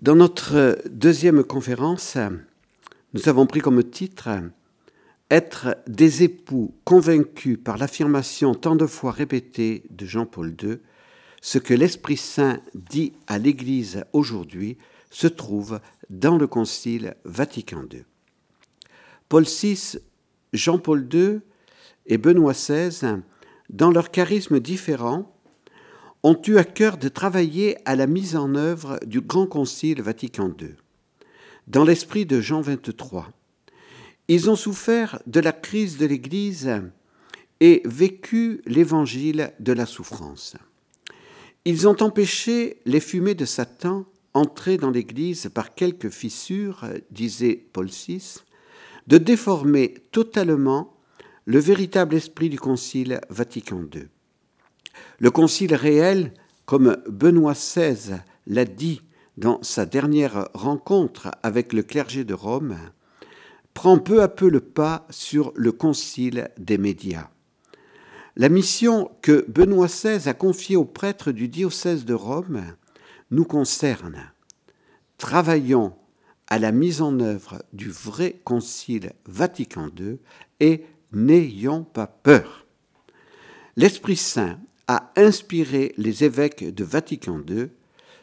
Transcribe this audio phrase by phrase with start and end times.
[0.00, 2.16] Dans notre deuxième conférence,
[3.14, 4.28] nous avons pris comme titre
[5.28, 10.78] Être des époux convaincus par l'affirmation tant de fois répétée de Jean-Paul II,
[11.42, 14.78] ce que l'Esprit Saint dit à l'Église aujourd'hui
[15.10, 18.04] se trouve dans le Concile Vatican II.
[19.28, 19.96] Paul VI,
[20.52, 21.40] Jean-Paul II
[22.06, 23.16] et Benoît XVI,
[23.68, 25.36] dans leurs charismes différents,
[26.22, 30.52] ont eu à cœur de travailler à la mise en œuvre du Grand Concile Vatican
[30.60, 30.74] II,
[31.66, 33.22] dans l'esprit de Jean XXIII.
[34.28, 36.70] Ils ont souffert de la crise de l'Église
[37.60, 40.56] et vécu l'évangile de la souffrance.
[41.64, 44.04] Ils ont empêché les fumées de Satan
[44.34, 48.36] entrées dans l'Église par quelques fissures, disait Paul VI,
[49.06, 50.94] de déformer totalement
[51.46, 54.08] le véritable esprit du Concile Vatican II.
[55.18, 56.32] Le concile réel,
[56.66, 59.02] comme Benoît XVI l'a dit
[59.36, 62.76] dans sa dernière rencontre avec le clergé de Rome,
[63.74, 67.30] prend peu à peu le pas sur le concile des médias.
[68.36, 72.62] La mission que Benoît XVI a confiée aux prêtres du diocèse de Rome
[73.30, 74.30] nous concerne.
[75.18, 75.94] Travaillons
[76.48, 80.18] à la mise en œuvre du vrai concile Vatican II
[80.60, 82.66] et n'ayons pas peur.
[83.76, 84.58] L'Esprit Saint
[84.88, 87.68] a inspiré les évêques de Vatican II.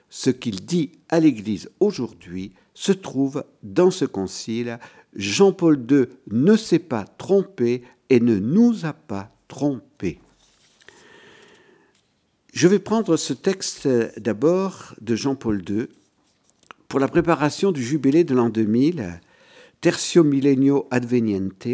[0.10, 4.80] Ce qu'il dit à l'Église aujourd'hui se trouve dans ce concile.
[5.16, 10.20] Jean-Paul II ne s'est pas trompé et ne nous a pas trompés.
[12.54, 15.88] Je vais prendre ce texte d'abord de Jean-Paul II
[16.88, 19.20] pour la préparation du jubilé de l'an 2000,
[19.82, 21.68] Tertio Millennio Adveniente,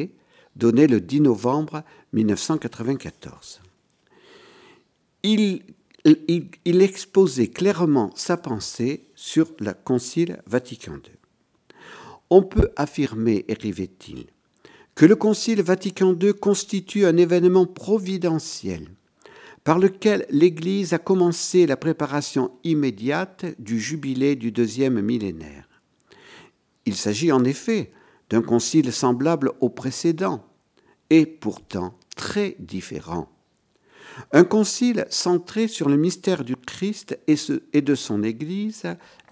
[0.56, 3.62] donné le 10 novembre 1994
[5.23, 5.61] il,
[6.66, 11.75] exposait clairement sa pensée sur le Concile Vatican II.
[12.30, 14.25] On peut affirmer, écrivait-il,
[14.95, 18.88] que le Concile Vatican II constitue un événement providentiel
[19.63, 25.68] par lequel l'Église a commencé la préparation immédiate du jubilé du deuxième millénaire.
[26.85, 27.91] Il s'agit en effet
[28.29, 30.44] d'un concile semblable au précédent,
[31.09, 33.29] et pourtant très différent
[34.31, 38.83] un concile centré sur le mystère du Christ et de son Église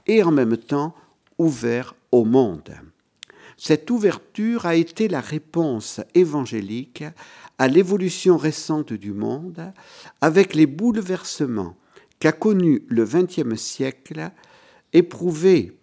[0.08, 0.96] et en même temps
[1.38, 2.72] ouvert au monde.
[3.58, 7.04] Cette ouverture a été la réponse évangélique
[7.58, 9.74] à l'évolution récente du monde
[10.22, 11.76] avec les bouleversements
[12.20, 14.32] qu'a connus le XXe siècle,
[14.94, 15.78] éprouvés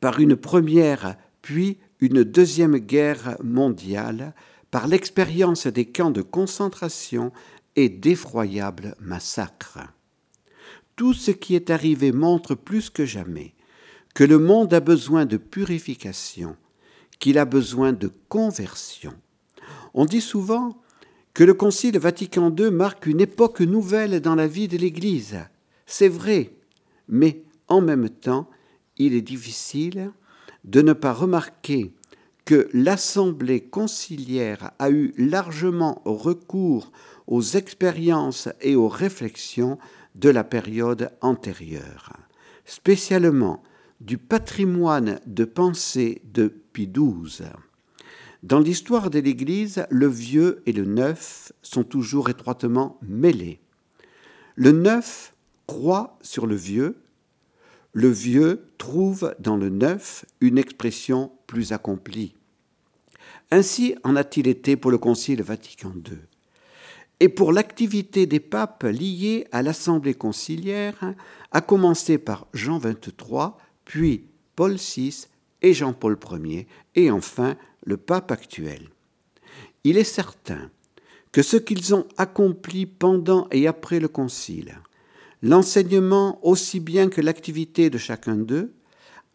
[0.00, 4.34] par une première puis une deuxième guerre mondiale,
[4.70, 7.32] par l'expérience des camps de concentration
[7.76, 9.78] et d'effroyables massacres.
[10.96, 13.54] Tout ce qui est arrivé montre plus que jamais
[14.14, 16.56] que le monde a besoin de purification,
[17.18, 19.14] qu'il a besoin de conversion.
[19.94, 20.76] On dit souvent
[21.32, 25.38] que le Concile Vatican II marque une époque nouvelle dans la vie de l'Église.
[25.86, 26.52] C'est vrai,
[27.08, 28.50] mais en même temps,
[28.96, 30.12] il est difficile
[30.64, 31.92] de ne pas remarquer
[32.44, 36.90] que l'Assemblée conciliaire a eu largement recours
[37.30, 39.78] aux expériences et aux réflexions
[40.16, 42.12] de la période antérieure,
[42.66, 43.62] spécialement
[44.00, 47.46] du patrimoine de pensée de Pie XII.
[48.42, 53.60] Dans l'histoire de l'Église, le vieux et le neuf sont toujours étroitement mêlés.
[54.56, 55.34] Le neuf
[55.66, 56.96] croit sur le vieux,
[57.92, 62.34] le vieux trouve dans le neuf une expression plus accomplie.
[63.52, 66.18] Ainsi en a-t-il été pour le Concile Vatican II
[67.20, 71.14] et pour l'activité des papes liés à l'Assemblée conciliaire,
[71.52, 73.50] à commencer par Jean XXIII,
[73.84, 74.24] puis
[74.56, 75.26] Paul VI
[75.62, 78.88] et Jean-Paul Ier, et enfin le pape actuel.
[79.84, 80.70] Il est certain
[81.32, 84.78] que ce qu'ils ont accompli pendant et après le concile,
[85.42, 88.72] l'enseignement aussi bien que l'activité de chacun d'eux,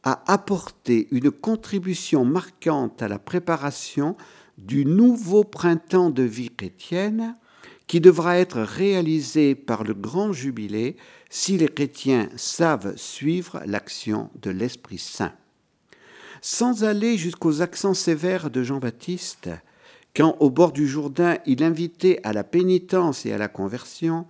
[0.04, 4.16] a apporté une contribution marquante à la préparation
[4.58, 7.36] du nouveau printemps de vie chrétienne
[7.88, 10.96] qui devra être réalisé par le grand jubilé
[11.30, 15.34] si les chrétiens savent suivre l'action de l'Esprit Saint.
[16.42, 19.50] Sans aller jusqu'aux accents sévères de Jean-Baptiste,
[20.16, 24.26] quand au bord du Jourdain il invitait à la pénitence et à la conversion,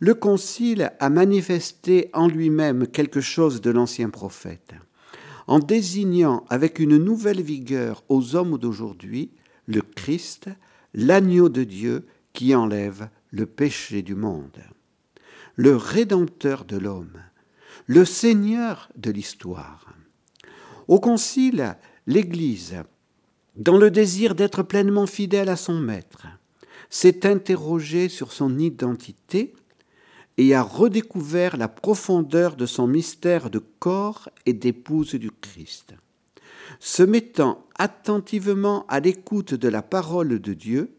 [0.00, 4.74] le Concile a manifesté en lui-même quelque chose de l'ancien prophète,
[5.46, 9.30] en désignant avec une nouvelle vigueur aux hommes d'aujourd'hui
[9.66, 10.50] le Christ,
[10.92, 14.58] l'agneau de Dieu qui enlève le péché du monde.
[15.56, 17.22] Le Rédempteur de l'homme,
[17.86, 19.94] le Seigneur de l'histoire.
[20.88, 21.76] Au Concile,
[22.06, 22.74] l'Église,
[23.56, 26.26] dans le désir d'être pleinement fidèle à son Maître,
[26.90, 29.54] s'est interrogée sur son identité
[30.36, 35.94] et a redécouvert la profondeur de son mystère de corps et d'épouse du Christ.
[36.80, 40.96] Se mettant attentivement à l'écoute de la parole de Dieu,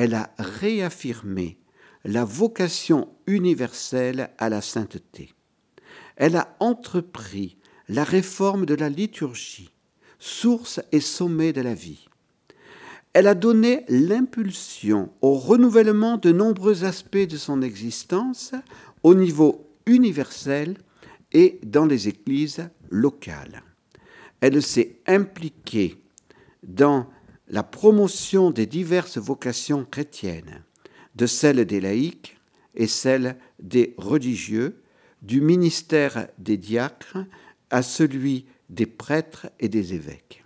[0.00, 1.58] elle a réaffirmé
[2.06, 5.34] la vocation universelle à la sainteté.
[6.16, 9.70] Elle a entrepris la réforme de la liturgie,
[10.18, 12.08] source et sommet de la vie.
[13.12, 18.52] Elle a donné l'impulsion au renouvellement de nombreux aspects de son existence
[19.02, 20.78] au niveau universel
[21.32, 23.62] et dans les églises locales.
[24.40, 25.98] Elle s'est impliquée
[26.62, 27.06] dans
[27.50, 30.62] la promotion des diverses vocations chrétiennes,
[31.16, 32.38] de celles des laïcs
[32.74, 34.80] et celles des religieux,
[35.20, 37.18] du ministère des diacres
[37.70, 40.44] à celui des prêtres et des évêques.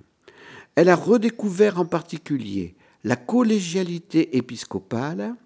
[0.74, 2.74] Elle a redécouvert en particulier
[3.04, 5.36] la collégialité épiscopale,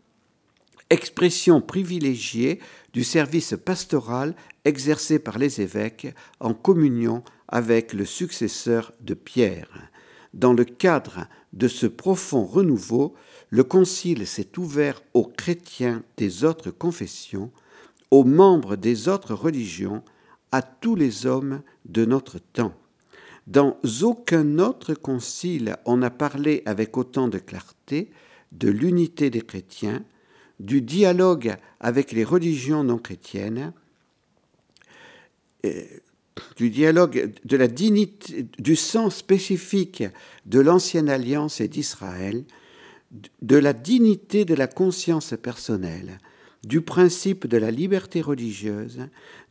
[0.91, 2.61] expression privilégiée
[2.93, 4.35] du service pastoral
[4.65, 9.91] exercé par les évêques en communion avec le successeur de Pierre.
[10.35, 13.15] Dans le cadre de ce profond renouveau,
[13.51, 17.51] le Concile s'est ouvert aux chrétiens des autres confessions,
[18.11, 20.03] aux membres des autres religions,
[20.53, 22.75] à tous les hommes de notre temps.
[23.47, 28.11] Dans aucun autre concile on n'a parlé avec autant de clarté
[28.53, 30.05] de l'unité des chrétiens,
[30.61, 33.73] du dialogue avec les religions non chrétiennes,
[36.57, 40.05] du dialogue de la dignité, du sens spécifique
[40.47, 42.45] de l'ancienne alliance et d'Israël,
[43.43, 46.19] de la dignité de la conscience personnelle,
[46.65, 49.01] du principe de la liberté religieuse,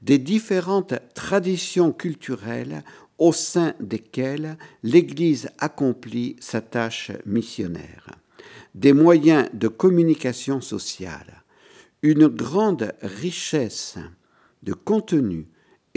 [0.01, 2.83] des différentes traditions culturelles
[3.17, 8.09] au sein desquelles l'Église accomplit sa tâche missionnaire,
[8.75, 11.43] des moyens de communication sociale,
[12.03, 13.97] une grande richesse
[14.61, 15.47] de contenu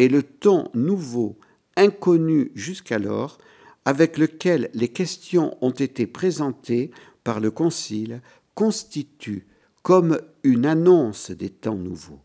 [0.00, 1.38] et le ton nouveau,
[1.76, 3.36] inconnu jusqu'alors,
[3.84, 6.90] avec lequel les questions ont été présentées
[7.22, 8.22] par le Concile,
[8.54, 9.46] constituent
[9.82, 12.22] comme une annonce des temps nouveaux.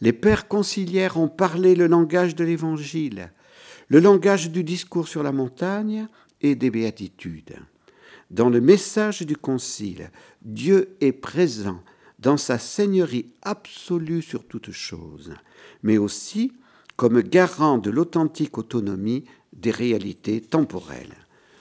[0.00, 3.30] Les pères conciliaires ont parlé le langage de l'Évangile,
[3.88, 6.06] le langage du discours sur la montagne
[6.40, 7.56] et des béatitudes.
[8.30, 10.10] Dans le message du Concile,
[10.40, 11.82] Dieu est présent
[12.18, 15.34] dans sa seigneurie absolue sur toute chose,
[15.82, 16.54] mais aussi
[16.96, 21.14] comme garant de l'authentique autonomie des réalités temporelles.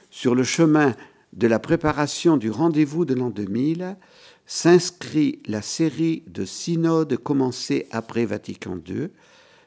[0.09, 0.95] Sur le chemin
[1.33, 3.97] de la préparation du rendez-vous de l'an 2000,
[4.45, 9.09] s'inscrit la série de synodes commencés après Vatican II,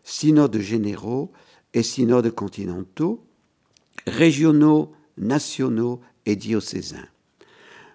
[0.05, 1.33] synodes généraux
[1.75, 3.25] et synodes continentaux,
[4.07, 7.09] régionaux, nationaux et diocésains.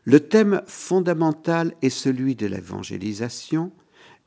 [0.04, 3.72] Le thème fondamental est celui de l'évangélisation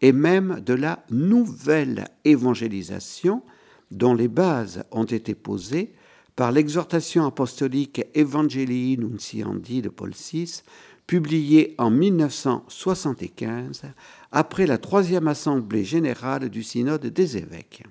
[0.01, 3.43] et même de la nouvelle évangélisation
[3.91, 5.95] dont les bases ont été posées
[6.37, 10.63] par l'exhortation apostolique Evangelii Nunciandi de Paul VI
[11.07, 13.83] publié en 1975
[14.33, 17.85] après la troisième assemblée générale du synode des évêques.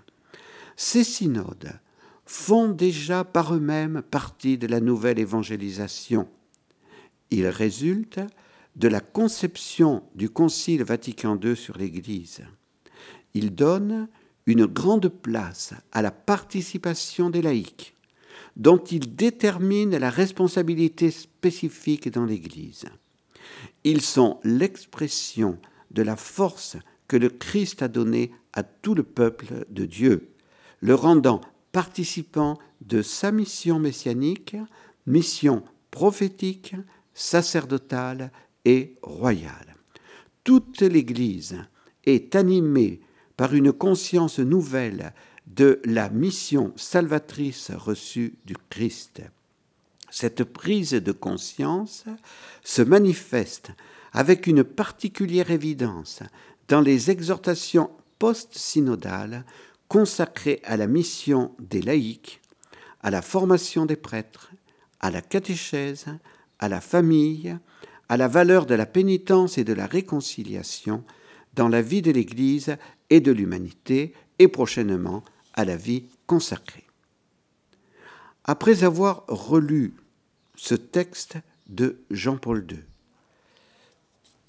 [0.76, 1.80] Ces synodes
[2.26, 6.28] font déjà par eux-mêmes partie de la nouvelle évangélisation.
[7.30, 8.22] Ils résultent
[8.76, 12.42] de la conception du Concile Vatican II sur l'Église.
[13.34, 14.08] Ils donnent
[14.46, 17.96] une grande place à la participation des laïcs,
[18.56, 22.86] dont ils déterminent la responsabilité spécifique dans l'Église.
[23.84, 25.58] Ils sont l'expression
[25.92, 26.78] de la force
[27.08, 30.30] que le Christ a donnée à tout le peuple de Dieu,
[30.80, 34.56] le rendant participant de sa mission messianique,
[35.06, 36.76] mission prophétique,
[37.14, 38.32] sacerdotale
[38.66, 39.76] et royale.
[40.44, 41.58] Toute l'Église
[42.06, 43.02] est animée
[43.38, 45.14] par une conscience nouvelle
[45.48, 49.22] de la mission salvatrice reçue du Christ.
[50.10, 52.06] Cette prise de conscience
[52.64, 53.72] se manifeste
[54.12, 56.22] avec une particulière évidence
[56.68, 57.90] dans les exhortations
[58.20, 59.44] post-synodales
[59.88, 62.42] consacrées à la mission des laïcs,
[63.02, 64.52] à la formation des prêtres,
[65.00, 66.06] à la catéchèse,
[66.60, 67.58] à la famille,
[68.14, 71.04] à la valeur de la pénitence et de la réconciliation
[71.56, 72.78] dans la vie de l'Église
[73.10, 75.24] et de l'humanité, et prochainement
[75.56, 76.86] à la vie consacrée.
[78.44, 79.96] Après avoir relu
[80.56, 82.84] ce texte de Jean-Paul II.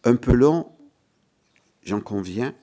[0.05, 0.71] Un peu long,
[1.85, 2.55] j'en conviens,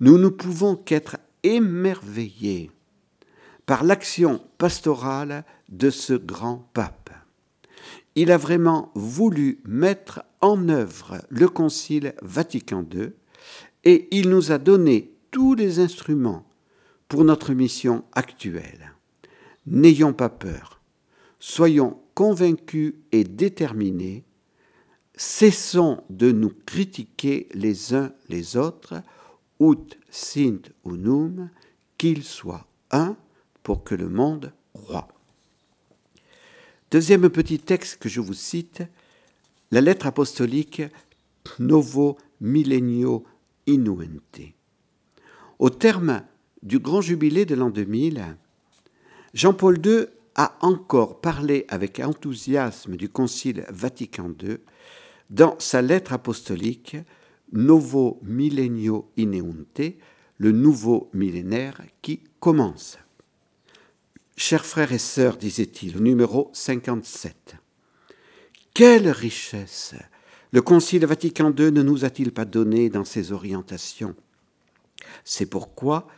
[0.00, 2.70] nous ne pouvons qu'être émerveillé
[3.66, 7.10] par l'action pastorale de ce grand pape.
[8.14, 13.12] Il a vraiment voulu mettre en œuvre le Concile Vatican II
[13.84, 16.46] et il nous a donné tous les instruments
[17.08, 18.92] pour notre mission actuelle.
[19.66, 20.80] N'ayons pas peur,
[21.38, 24.24] soyons convaincus et déterminés,
[25.14, 29.02] cessons de nous critiquer les uns les autres,
[29.60, 31.48] ut sint unum,
[31.96, 33.16] qu'il soit un
[33.62, 35.08] pour que le monde croit.
[36.92, 38.82] Deuxième petit texte que je vous cite,
[39.70, 40.82] la lettre apostolique
[41.58, 43.24] Novo Millennio
[43.66, 44.42] Inuente.
[45.58, 46.22] Au terme
[46.62, 48.36] du grand jubilé de l'an 2000,
[49.32, 54.58] Jean-Paul II a encore parlé avec enthousiasme du Concile Vatican II
[55.30, 56.98] dans sa lettre apostolique
[57.52, 59.94] Novo Millennio Ineunte,
[60.36, 62.98] le nouveau millénaire qui commence.
[64.36, 67.56] Chers frères et sœurs, disait-il, numéro 57,
[68.74, 69.94] quelle richesse
[70.52, 74.14] le Concile Vatican II ne nous a-t-il pas donné dans ses orientations
[75.24, 76.08] C'est pourquoi,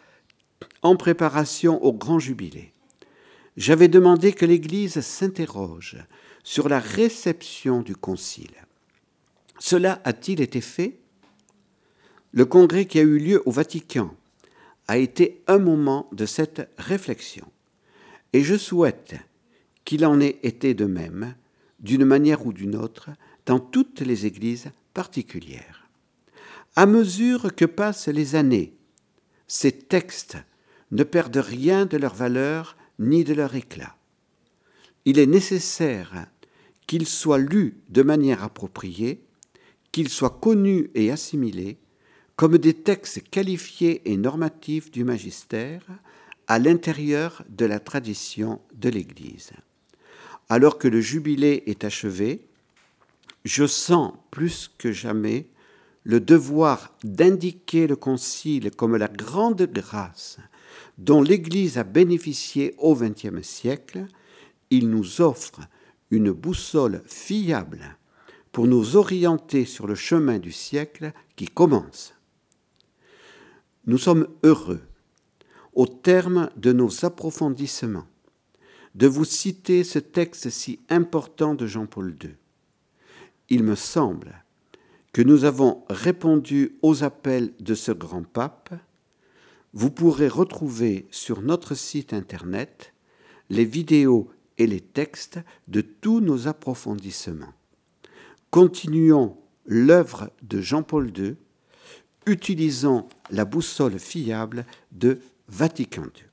[0.82, 2.72] en préparation au grand jubilé,
[3.56, 5.96] j'avais demandé que l'Église s'interroge
[6.42, 8.66] sur la réception du Concile.
[9.58, 10.98] Cela a-t-il été fait?
[12.32, 14.14] Le congrès qui a eu lieu au Vatican
[14.88, 17.46] a été un moment de cette réflexion.
[18.34, 19.14] Et je souhaite
[19.84, 21.36] qu'il en ait été de même,
[21.78, 23.10] d'une manière ou d'une autre,
[23.46, 25.88] dans toutes les églises particulières.
[26.74, 28.74] À mesure que passent les années,
[29.46, 30.36] ces textes
[30.90, 33.96] ne perdent rien de leur valeur ni de leur éclat.
[35.04, 36.26] Il est nécessaire
[36.88, 39.24] qu'ils soient lus de manière appropriée,
[39.92, 41.78] qu'ils soient connus et assimilés
[42.34, 45.86] comme des textes qualifiés et normatifs du magistère,
[46.46, 49.52] à l'intérieur de la tradition de l'Église.
[50.48, 52.46] Alors que le jubilé est achevé,
[53.44, 55.48] je sens plus que jamais
[56.04, 60.38] le devoir d'indiquer le Concile comme la grande grâce
[60.98, 64.06] dont l'Église a bénéficié au XXe siècle.
[64.70, 65.60] Il nous offre
[66.10, 67.96] une boussole fiable
[68.52, 72.14] pour nous orienter sur le chemin du siècle qui commence.
[73.86, 74.80] Nous sommes heureux
[75.74, 78.06] au terme de nos approfondissements,
[78.94, 82.30] de vous citer ce texte si important de Jean-Paul II.
[83.50, 84.44] Il me semble
[85.12, 88.74] que nous avons répondu aux appels de ce grand pape.
[89.72, 92.92] Vous pourrez retrouver sur notre site internet
[93.50, 97.52] les vidéos et les textes de tous nos approfondissements.
[98.50, 101.36] Continuons l'œuvre de Jean-Paul II,
[102.26, 106.24] utilisant la boussole fiable de Vatican II.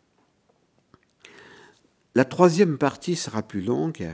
[2.15, 4.10] La troisième partie sera plus longue.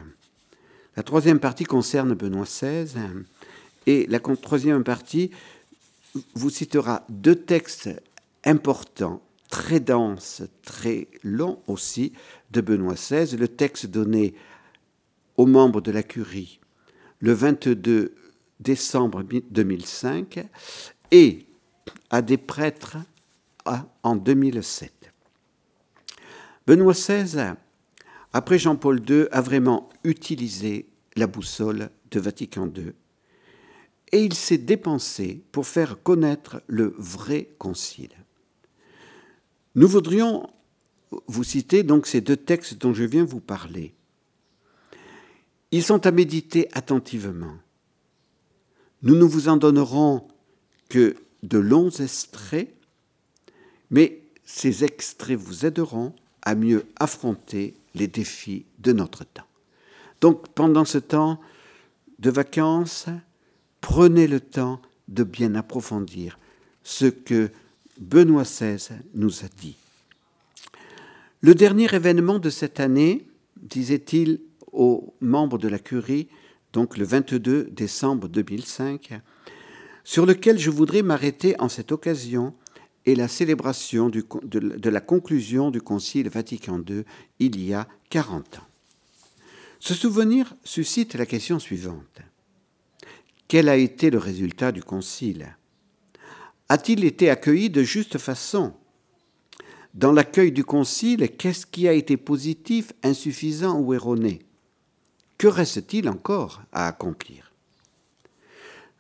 [0.96, 3.00] La troisième partie concerne Benoît XVI
[3.86, 5.32] et la troisième partie
[6.34, 7.90] vous citera deux textes
[8.44, 12.14] importants, très denses, très longs aussi,
[12.52, 13.36] de Benoît XVI.
[13.36, 14.34] Le texte donné
[15.38, 16.60] aux membres de la curie
[17.20, 18.16] le 22
[18.60, 20.48] décembre 2005
[21.12, 21.46] et
[22.10, 22.98] à des prêtres
[24.04, 24.92] en 2007.
[26.66, 27.54] Benoît XVI,
[28.34, 32.94] après Jean-Paul II, a vraiment utilisé la boussole de Vatican II
[34.12, 38.14] et il s'est dépensé pour faire connaître le vrai concile.
[39.76, 40.50] Nous voudrions
[41.28, 43.94] vous citer donc ces deux textes dont je viens vous parler.
[45.72, 47.56] Ils sont à méditer attentivement.
[49.04, 50.28] Nous ne vous en donnerons
[50.90, 52.74] que de longs extraits
[53.92, 59.48] mais ces extraits vous aideront à mieux affronter les défis de notre temps.
[60.22, 61.40] Donc pendant ce temps
[62.20, 63.08] de vacances,
[63.82, 66.40] prenez le temps de bien approfondir
[66.84, 67.52] ce que
[68.00, 69.76] Benoît XVI nous a dit.
[71.42, 73.28] Le dernier événement de cette année,
[73.58, 74.40] disait-il
[74.72, 76.28] aux membres de la curie,
[76.74, 79.20] donc le 22 décembre 2005,
[80.04, 82.54] sur lequel je voudrais m'arrêter en cette occasion,
[83.08, 87.06] et la célébration de, la conclusion du Concile Vatican II
[87.40, 88.68] il y a 40 ans.
[89.80, 92.20] Ce souvenir suscite la question suivante.
[93.48, 95.56] Quel a été le résultat du Concile?
[96.68, 98.74] A-t-il été accueilli de juste façon?
[99.94, 104.42] Dans l'accueil du Concile, qu'est-ce qui a été positif, insuffisant ou erroné?
[105.38, 107.54] Que reste-t-il encore à accomplir?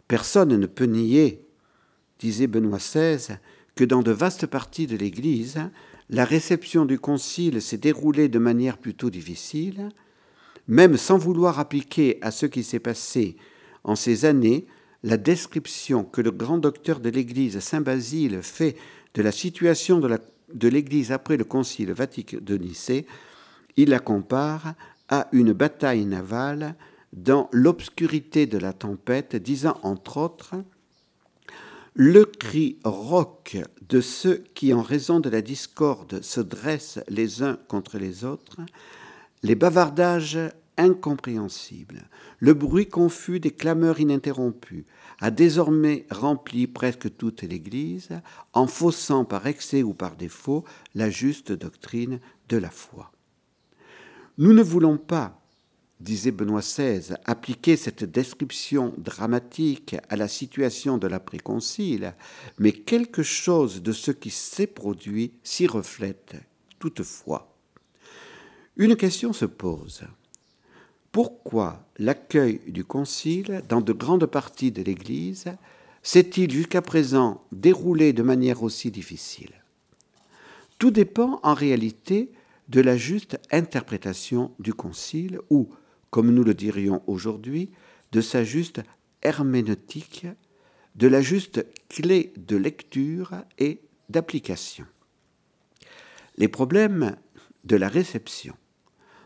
[0.08, 1.46] Personne ne peut nier,
[2.20, 3.38] disait Benoît XVI,
[3.77, 5.60] que dans de vastes parties de l'Église,
[6.10, 9.89] la réception du concile s'est déroulée de manière plutôt difficile,
[10.67, 13.38] même sans vouloir appliquer à ce qui s'est passé
[13.84, 14.65] en ces années
[15.03, 18.75] la description que le grand docteur de l'Église, Saint Basile, fait
[19.13, 23.05] de la situation de l'Église après le concile Vatican de Nicée,
[23.77, 24.74] il la compare
[25.07, 26.75] à une bataille navale
[27.13, 30.55] dans l'obscurité de la tempête, disant entre autres
[32.00, 33.58] Le cri roc
[33.89, 38.62] de ceux qui, en raison de la discorde, se dressent les uns contre les autres,
[39.42, 40.38] les bavardages
[40.77, 44.86] incompréhensibles, le bruit confus des clameurs ininterrompues,
[45.22, 48.10] a désormais rempli presque toute l'Église,
[48.54, 53.12] en faussant par excès ou par défaut la juste doctrine de la foi.
[54.38, 55.42] Nous ne voulons pas,
[56.00, 62.13] disait Benoît XVI, appliquer cette description dramatique à la situation de l'après-concile,
[62.60, 66.36] mais quelque chose de ce qui s'est produit s'y reflète
[66.80, 67.54] toutefois.
[68.75, 70.04] Une question se pose.
[71.12, 75.46] Pourquoi l'accueil du concile dans de grandes parties de l'Église
[76.04, 79.51] s'est-il jusqu'à présent déroulé de manière aussi difficile?
[80.77, 82.32] Tout dépend en réalité
[82.70, 85.70] de la juste interprétation du concile ou,
[86.10, 87.70] comme nous le dirions aujourd'hui,
[88.12, 88.82] de sa juste
[89.22, 90.26] herméneutique,
[90.96, 94.86] de la juste clé de lecture et d'application.
[96.38, 97.16] Les problèmes
[97.64, 98.56] de la réception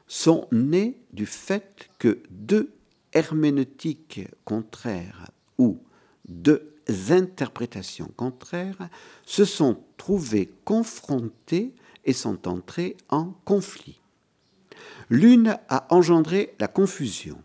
[0.07, 2.73] sont nés du fait que deux
[3.13, 5.79] herméneutiques contraires ou
[6.27, 6.73] deux
[7.09, 8.89] interprétations contraires
[9.25, 11.73] se sont trouvées confrontées
[12.03, 14.00] et sont entrées en conflit.
[15.09, 17.41] L'une a engendré la confusion,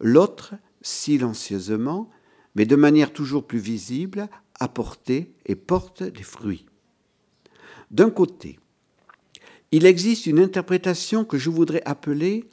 [0.00, 2.10] l'autre, silencieusement,
[2.54, 4.28] mais de manière toujours plus visible,
[4.60, 6.66] a porté et porte des fruits.
[7.90, 8.58] D'un côté,
[9.70, 12.48] il existe une interprétation que je voudrais appeler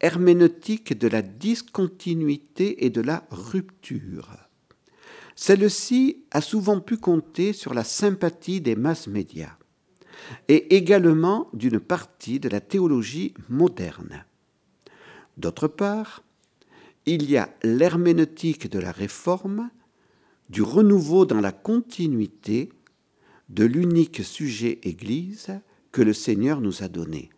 [0.00, 4.30] herméneutique de la discontinuité et de la rupture.
[5.36, 9.56] Celle-ci a souvent pu compter sur la sympathie des masses médias
[10.48, 14.24] et également d'une partie de la théologie moderne.
[15.36, 16.22] D'autre part,
[17.06, 19.70] il y a l'herméneutique de la réforme,
[20.48, 22.70] du renouveau dans la continuité
[23.48, 25.60] de l'unique sujet Église
[25.92, 27.30] que le Seigneur nous a donné.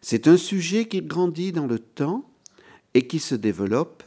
[0.00, 2.28] C'est un sujet qui grandit dans le temps
[2.94, 4.04] et qui se développe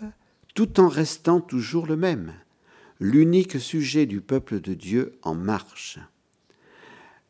[0.54, 2.34] tout en restant toujours le même,
[3.00, 6.00] l'unique sujet du peuple de Dieu en marche.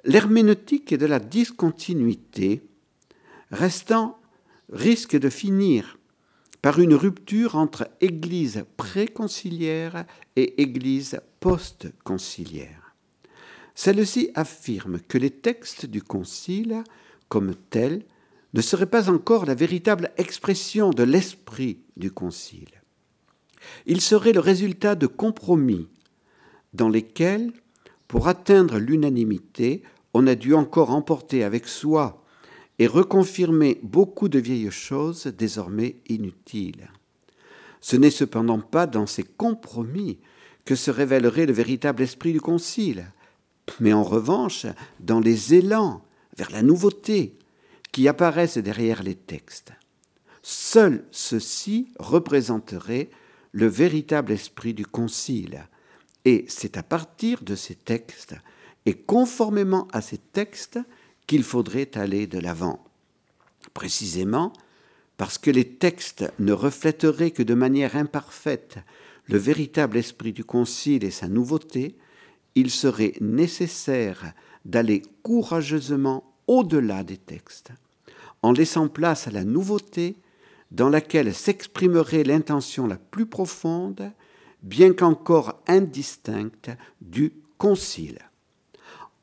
[0.05, 2.61] L'herméneutique de la discontinuité
[3.51, 4.19] restant
[4.71, 5.97] risque de finir
[6.61, 12.95] par une rupture entre Église préconciliaire et Église post-conciliaire.
[13.73, 16.83] Celle-ci affirme que les textes du Concile,
[17.27, 18.05] comme tels,
[18.53, 22.81] ne seraient pas encore la véritable expression de l'esprit du Concile.
[23.85, 25.87] Ils seraient le résultat de compromis
[26.73, 27.51] dans lesquels,
[28.07, 29.83] pour atteindre l'unanimité,
[30.17, 32.23] on a dû encore emporter avec soi
[32.79, 36.89] et reconfirmer beaucoup de vieilles choses désormais inutiles.
[37.81, 40.19] Ce n'est cependant pas dans ces compromis
[40.63, 43.11] que se révélerait le véritable esprit du Concile,
[43.81, 44.65] mais en revanche
[45.01, 46.01] dans les élans
[46.37, 47.37] vers la nouveauté
[47.91, 49.73] qui apparaissent derrière les textes.
[50.43, 53.09] Seul ceci représenterait
[53.51, 55.67] le véritable esprit du concile.
[56.23, 58.35] Et c'est à partir de ces textes
[58.85, 60.79] et conformément à ces textes
[61.27, 62.83] qu'il faudrait aller de l'avant.
[63.73, 64.53] Précisément
[65.17, 68.77] parce que les textes ne reflèteraient que de manière imparfaite
[69.27, 71.95] le véritable esprit du concile et sa nouveauté,
[72.55, 74.33] il serait nécessaire
[74.65, 77.71] d'aller courageusement au-delà des textes,
[78.41, 80.17] en laissant place à la nouveauté
[80.71, 84.11] dans laquelle s'exprimerait l'intention la plus profonde,
[84.61, 86.71] bien qu'encore indistincte,
[87.01, 88.19] du concile.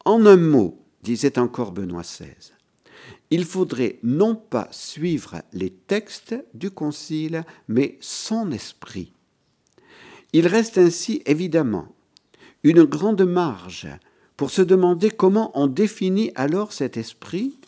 [0.05, 2.53] En un mot, disait encore Benoît XVI,
[3.31, 9.12] il faudrait non pas suivre les textes du concile, mais son esprit.
[10.33, 11.88] Il reste ainsi évidemment
[12.62, 13.88] une grande marge
[14.37, 17.59] pour se demander comment on définit alors cet esprit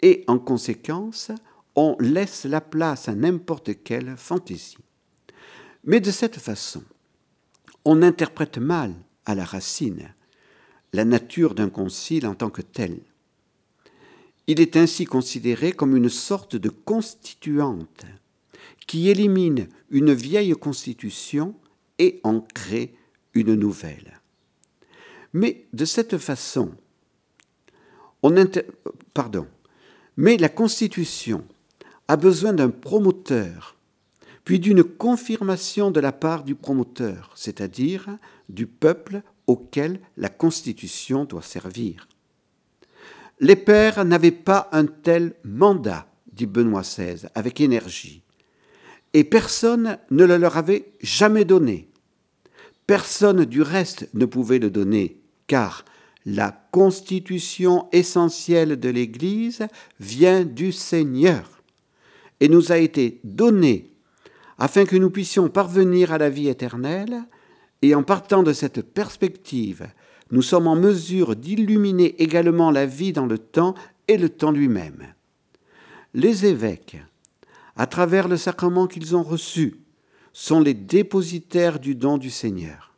[0.00, 1.30] et en conséquence
[1.76, 4.78] on laisse la place à n'importe quelle fantaisie.
[5.84, 6.82] Mais de cette façon,
[7.84, 8.94] on interprète mal
[9.26, 10.14] à la racine
[10.94, 13.00] la nature d'un concile en tant que tel.
[14.46, 18.06] Il est ainsi considéré comme une sorte de constituante
[18.86, 21.56] qui élimine une vieille constitution
[21.98, 22.94] et en crée
[23.34, 24.20] une nouvelle.
[25.32, 26.70] Mais de cette façon,
[28.22, 28.32] on
[29.14, 29.48] pardon,
[30.16, 31.44] mais la Constitution
[32.06, 33.76] a besoin d'un promoteur,
[34.44, 38.16] puis d'une confirmation de la part du promoteur, c'est-à-dire
[38.48, 42.08] du peuple auquel la Constitution doit servir.
[43.40, 48.22] Les pères n'avaient pas un tel mandat, dit Benoît XVI avec énergie,
[49.12, 51.88] et personne ne le leur avait jamais donné.
[52.86, 55.84] Personne du reste ne pouvait le donner, car
[56.26, 59.66] la constitution essentielle de l'Église
[60.00, 61.62] vient du Seigneur
[62.40, 63.90] et nous a été donnée
[64.58, 67.24] afin que nous puissions parvenir à la vie éternelle,
[67.84, 69.86] et en partant de cette perspective,
[70.30, 73.74] nous sommes en mesure d'illuminer également la vie dans le temps
[74.08, 75.12] et le temps lui-même.
[76.14, 76.96] Les évêques,
[77.76, 79.76] à travers le sacrement qu'ils ont reçu,
[80.32, 82.94] sont les dépositaires du don du Seigneur.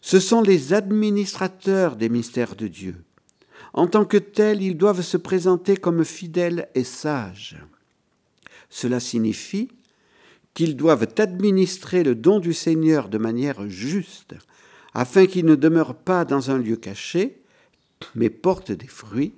[0.00, 2.94] Ce sont les administrateurs des mystères de Dieu.
[3.72, 7.56] En tant que tels, ils doivent se présenter comme fidèles et sages.
[8.68, 9.68] Cela signifie
[10.54, 14.34] qu'ils doivent administrer le don du Seigneur de manière juste,
[14.94, 17.42] afin qu'il ne demeure pas dans un lieu caché,
[18.14, 19.34] mais porte des fruits,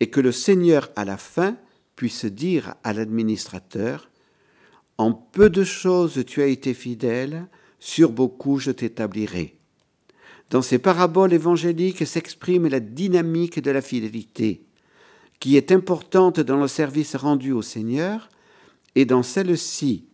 [0.00, 1.56] et que le Seigneur, à la fin,
[1.96, 4.10] puisse dire à l'administrateur,
[4.96, 7.46] En peu de choses tu as été fidèle,
[7.78, 9.56] sur beaucoup je t'établirai.
[10.50, 14.62] Dans ces paraboles évangéliques s'exprime la dynamique de la fidélité,
[15.40, 18.28] qui est importante dans le service rendu au Seigneur,
[18.94, 20.07] et dans celle-ci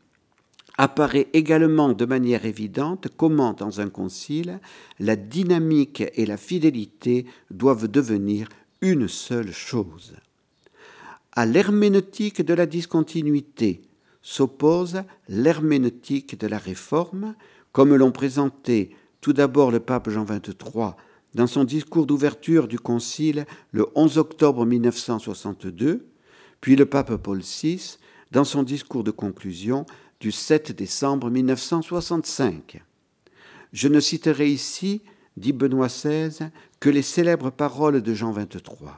[0.77, 4.61] apparaît également de manière évidente comment, dans un concile,
[4.99, 8.49] la dynamique et la fidélité doivent devenir
[8.81, 10.15] une seule chose.
[11.33, 13.83] À l'herméneutique de la discontinuité
[14.23, 17.35] s'oppose l'herméneutique de la réforme,
[17.73, 20.93] comme l'ont présenté tout d'abord le pape Jean XXIII
[21.35, 26.07] dans son discours d'ouverture du Concile le 11 octobre 1962,
[26.61, 27.99] puis le pape Paul VI
[28.31, 29.87] dans son discours de conclusion
[30.21, 32.83] du 7 décembre 1965.
[33.73, 35.03] Je ne citerai ici,
[35.37, 36.51] dit Benoît XVI,
[36.81, 38.91] que les célèbres paroles de Jean XXIII,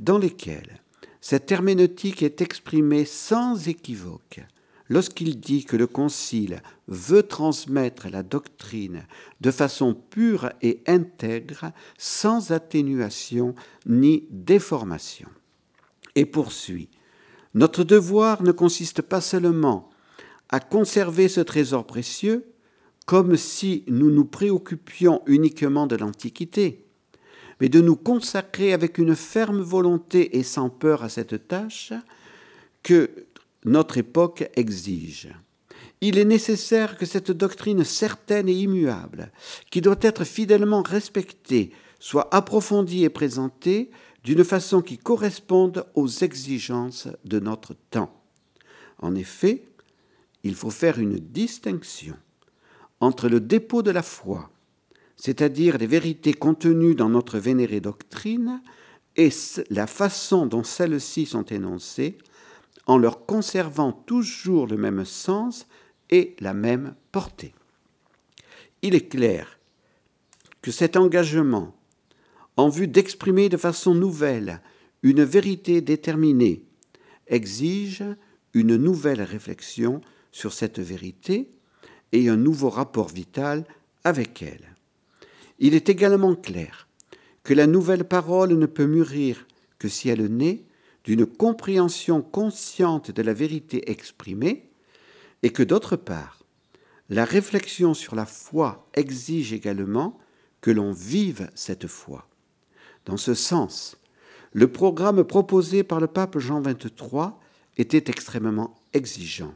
[0.00, 0.80] dans lesquelles
[1.20, 4.40] cette herméneutique est exprimée sans équivoque
[4.88, 9.06] lorsqu'il dit que le Concile veut transmettre la doctrine
[9.40, 13.54] de façon pure et intègre, sans atténuation
[13.86, 15.28] ni déformation.
[16.14, 16.90] Et poursuit,
[17.54, 19.91] Notre devoir ne consiste pas seulement
[20.52, 22.44] à conserver ce trésor précieux
[23.06, 26.84] comme si nous nous préoccupions uniquement de l'Antiquité,
[27.60, 31.92] mais de nous consacrer avec une ferme volonté et sans peur à cette tâche
[32.82, 33.10] que
[33.64, 35.28] notre époque exige.
[36.00, 39.32] Il est nécessaire que cette doctrine certaine et immuable,
[39.70, 43.90] qui doit être fidèlement respectée, soit approfondie et présentée
[44.24, 48.12] d'une façon qui corresponde aux exigences de notre temps.
[48.98, 49.64] En effet,
[50.44, 52.16] il faut faire une distinction
[53.00, 54.50] entre le dépôt de la foi,
[55.16, 58.62] c'est-à-dire les vérités contenues dans notre vénérée doctrine,
[59.16, 59.30] et
[59.70, 62.16] la façon dont celles-ci sont énoncées,
[62.86, 65.66] en leur conservant toujours le même sens
[66.10, 67.54] et la même portée.
[68.82, 69.58] Il est clair
[70.62, 71.76] que cet engagement,
[72.56, 74.60] en vue d'exprimer de façon nouvelle
[75.02, 76.64] une vérité déterminée,
[77.26, 78.04] exige
[78.54, 80.00] une nouvelle réflexion
[80.32, 81.50] sur cette vérité
[82.10, 83.64] et un nouveau rapport vital
[84.02, 84.74] avec elle.
[85.58, 86.88] Il est également clair
[87.44, 89.46] que la nouvelle parole ne peut mûrir
[89.78, 90.64] que si elle naît
[91.04, 94.68] d'une compréhension consciente de la vérité exprimée,
[95.42, 96.44] et que d'autre part,
[97.08, 100.18] la réflexion sur la foi exige également
[100.60, 102.28] que l'on vive cette foi.
[103.04, 103.96] Dans ce sens,
[104.52, 107.32] le programme proposé par le pape Jean XXIII
[107.76, 109.54] était extrêmement exigeant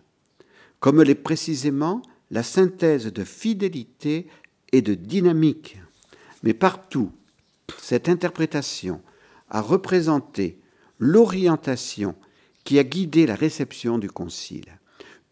[0.80, 4.26] comme l'est précisément la synthèse de fidélité
[4.72, 5.78] et de dynamique.
[6.42, 7.12] Mais partout,
[7.78, 9.00] cette interprétation
[9.48, 10.60] a représenté
[10.98, 12.14] l'orientation
[12.64, 14.78] qui a guidé la réception du Concile.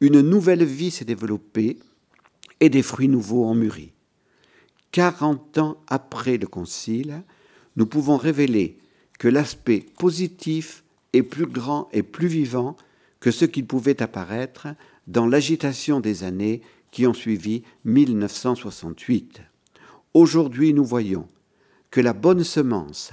[0.01, 1.79] Une nouvelle vie s'est développée
[2.61, 3.93] et des fruits nouveaux ont mûri.
[4.93, 7.23] Quarante ans après le Concile,
[7.77, 8.79] nous pouvons révéler
[9.19, 12.77] que l'aspect positif est plus grand et plus vivant
[13.19, 14.69] que ce qui pouvait apparaître
[15.07, 19.43] dans l'agitation des années qui ont suivi 1968.
[20.15, 21.29] Aujourd'hui, nous voyons
[21.91, 23.13] que la bonne semence,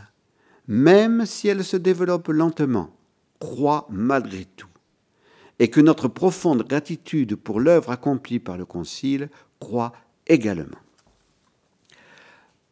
[0.67, 2.95] même si elle se développe lentement,
[3.39, 4.67] croît malgré tout,
[5.59, 9.93] et que notre profonde gratitude pour l'œuvre accomplie par le Concile croît
[10.27, 10.77] également.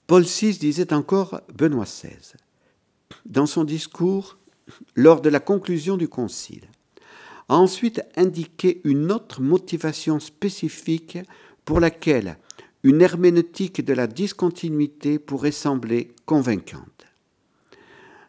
[0.07, 2.33] Paul VI disait encore Benoît XVI,
[3.25, 4.37] dans son discours
[4.95, 6.67] lors de la conclusion du Concile,
[7.49, 11.17] a ensuite indiqué une autre motivation spécifique
[11.65, 12.37] pour laquelle
[12.83, 17.07] une herméneutique de la discontinuité pourrait sembler convaincante.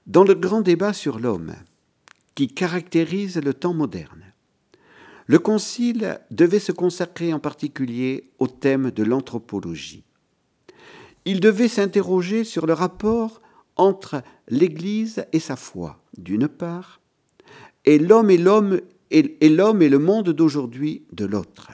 [0.07, 1.55] Dans le grand débat sur l'homme,
[2.35, 4.25] qui caractérise le temps moderne,
[5.27, 10.03] le Concile devait se consacrer en particulier au thème de l'anthropologie.
[11.25, 13.41] Il devait s'interroger sur le rapport
[13.77, 17.01] entre l'Église et sa foi, d'une part,
[17.85, 21.73] et l'homme et l'homme et, l'homme et le monde d'aujourd'hui de l'autre.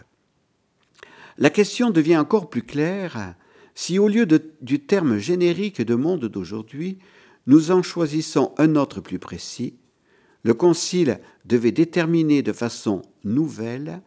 [1.38, 3.35] La question devient encore plus claire
[3.75, 4.27] si au lieu
[4.62, 6.99] du terme générique de monde d'aujourd'hui,
[7.46, 9.77] nous en choisissons un autre plus précis.
[10.42, 14.01] Le Concile devait déterminer de façon nouvelle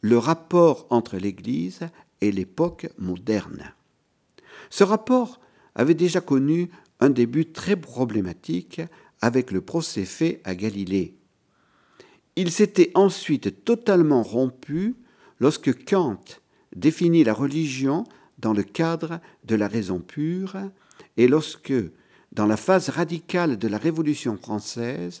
[0.00, 1.80] le rapport entre l'Église
[2.20, 3.72] et l'époque moderne.
[4.70, 5.40] Ce rapport
[5.74, 6.70] avait déjà connu
[7.00, 8.80] un début très problématique
[9.20, 11.15] avec le procès fait à Galilée.
[12.36, 14.94] Il s'était ensuite totalement rompu
[15.40, 16.20] lorsque Kant
[16.74, 18.04] définit la religion
[18.38, 20.56] dans le cadre de la raison pure
[21.16, 21.72] et lorsque,
[22.32, 25.20] dans la phase radicale de la Révolution française,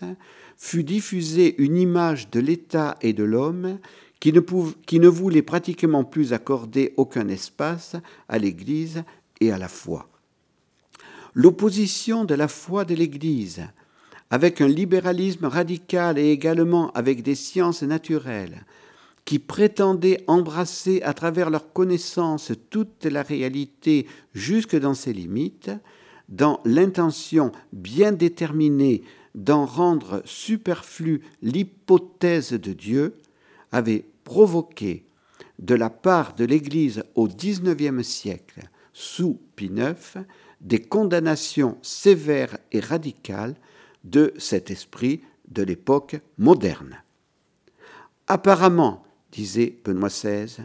[0.58, 3.78] fut diffusée une image de l'État et de l'homme
[4.20, 4.40] qui ne,
[4.86, 7.96] qui ne voulait pratiquement plus accorder aucun espace
[8.28, 9.04] à l'Église
[9.40, 10.08] et à la foi.
[11.32, 13.62] L'opposition de la foi de l'Église
[14.30, 18.64] avec un libéralisme radical et également avec des sciences naturelles,
[19.24, 25.70] qui prétendaient embrasser à travers leur connaissance toute la réalité jusque dans ses limites,
[26.28, 29.02] dans l'intention bien déterminée
[29.34, 33.14] d'en rendre superflue l'hypothèse de Dieu,
[33.72, 35.04] avait provoqué
[35.58, 38.60] de la part de l'Église au XIXe siècle,
[38.92, 40.24] sous Pie IX,
[40.60, 43.56] des condamnations sévères et radicales
[44.06, 47.02] de cet esprit de l'époque moderne.
[48.26, 50.64] Apparemment, disait Benoît XVI,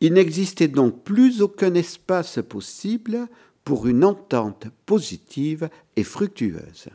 [0.00, 3.28] il n'existait donc plus aucun espace possible
[3.64, 6.88] pour une entente positive et fructueuse.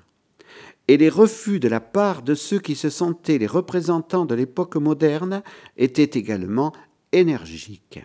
[0.90, 4.76] Et les refus de la part de ceux qui se sentaient les représentants de l'époque
[4.76, 5.42] moderne
[5.78, 6.74] étaient également
[7.12, 8.00] énergiques.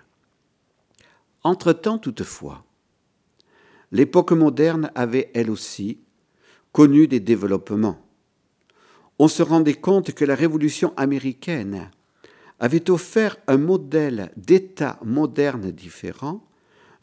[1.42, 2.64] Entre-temps, toutefois,
[3.90, 5.98] l'époque moderne avait elle aussi
[6.72, 7.98] connu des développements.
[9.18, 11.90] On se rendait compte que la Révolution américaine
[12.58, 16.44] avait offert un modèle d'État moderne différent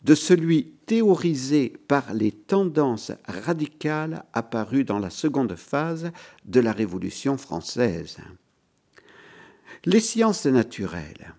[0.04, 6.12] de celui théorisé par les tendances radicales apparues dans la seconde phase
[6.46, 8.18] de la Révolution française.
[9.86, 11.36] Les sciences naturelles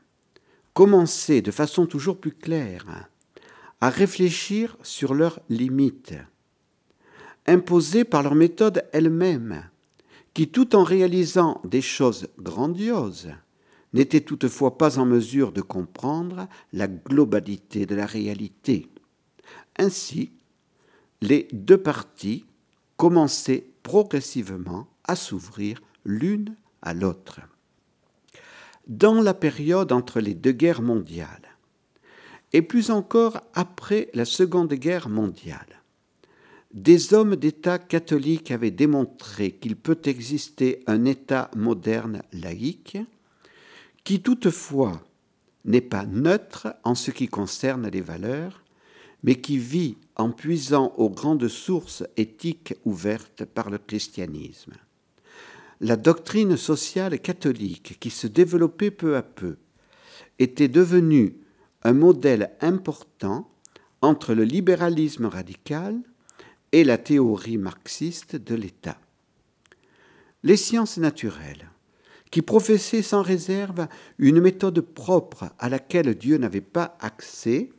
[0.73, 3.09] commençaient de façon toujours plus claire
[3.81, 6.15] à réfléchir sur leurs limites
[7.47, 9.69] imposées par leur méthode elle-même,
[10.35, 13.31] qui tout en réalisant des choses grandioses,
[13.93, 18.87] n'étaient toutefois pas en mesure de comprendre la globalité de la réalité.
[19.79, 20.31] Ainsi,
[21.21, 22.45] les deux parties
[22.97, 27.41] commençaient progressivement à s'ouvrir l'une à l'autre.
[28.87, 31.57] Dans la période entre les deux guerres mondiales,
[32.53, 35.80] et plus encore après la Seconde Guerre mondiale,
[36.73, 42.99] des hommes d'État catholiques avaient démontré qu'il peut exister un État moderne laïque,
[44.05, 45.03] qui toutefois
[45.65, 48.63] n'est pas neutre en ce qui concerne les valeurs,
[49.23, 54.73] mais qui vit en puisant aux grandes sources éthiques ouvertes par le christianisme.
[55.81, 59.57] La doctrine sociale catholique qui se développait peu à peu
[60.39, 61.37] était devenue
[61.83, 63.51] un modèle important
[64.03, 66.01] entre le libéralisme radical
[66.73, 68.99] et la théorie marxiste de l'État.
[70.43, 71.71] Les sciences naturelles,
[72.31, 77.71] qui professaient sans réserve une méthode propre à laquelle Dieu n'avait pas accès,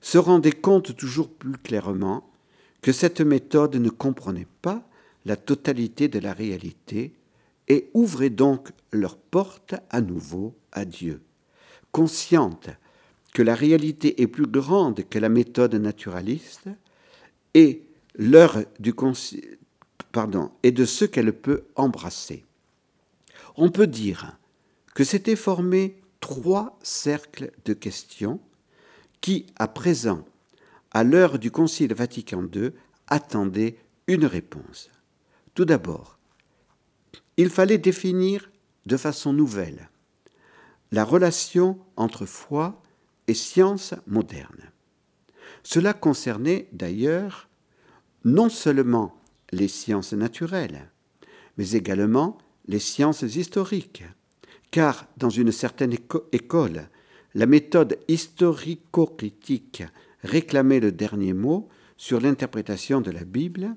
[0.00, 2.30] se rendaient compte toujours plus clairement
[2.80, 4.88] que cette méthode ne comprenait pas
[5.24, 7.14] la totalité de la réalité
[7.68, 11.22] et ouvrait donc leur porte à nouveau à Dieu,
[11.92, 12.68] consciente
[13.32, 16.68] que la réalité est plus grande que la méthode naturaliste
[17.54, 17.82] et
[18.14, 18.94] l'heure du
[20.12, 22.44] pardon, et de ce qu'elle peut embrasser.
[23.56, 24.36] On peut dire
[24.94, 28.40] que s'étaient formés trois cercles de questions
[29.20, 30.24] qui, à présent,
[30.90, 32.72] à l'heure du Concile Vatican II,
[33.08, 34.90] attendaient une réponse.
[35.54, 36.18] Tout d'abord,
[37.36, 38.50] il fallait définir
[38.86, 39.88] de façon nouvelle
[40.90, 42.82] la relation entre foi
[43.26, 44.70] et science moderne.
[45.62, 47.48] Cela concernait d'ailleurs
[48.24, 50.90] non seulement les sciences naturelles,
[51.56, 54.04] mais également les sciences historiques,
[54.70, 55.94] car dans une certaine
[56.32, 56.88] école,
[57.34, 59.84] la méthode historico-critique
[60.22, 63.74] réclamait le dernier mot sur l'interprétation de la Bible,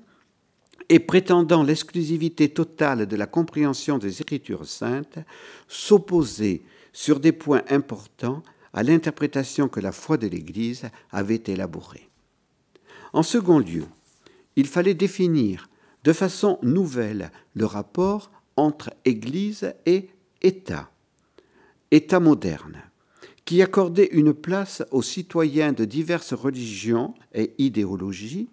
[0.88, 5.18] et prétendant l'exclusivité totale de la compréhension des Écritures saintes,
[5.66, 12.08] s'opposait sur des points importants à l'interprétation que la foi de l'Église avait élaborée.
[13.12, 13.84] En second lieu,
[14.56, 15.68] il fallait définir
[16.04, 20.08] de façon nouvelle le rapport entre Église et
[20.42, 20.90] État,
[21.90, 22.82] État moderne,
[23.44, 28.48] qui accordait une place aux citoyens de diverses religions et idéologies,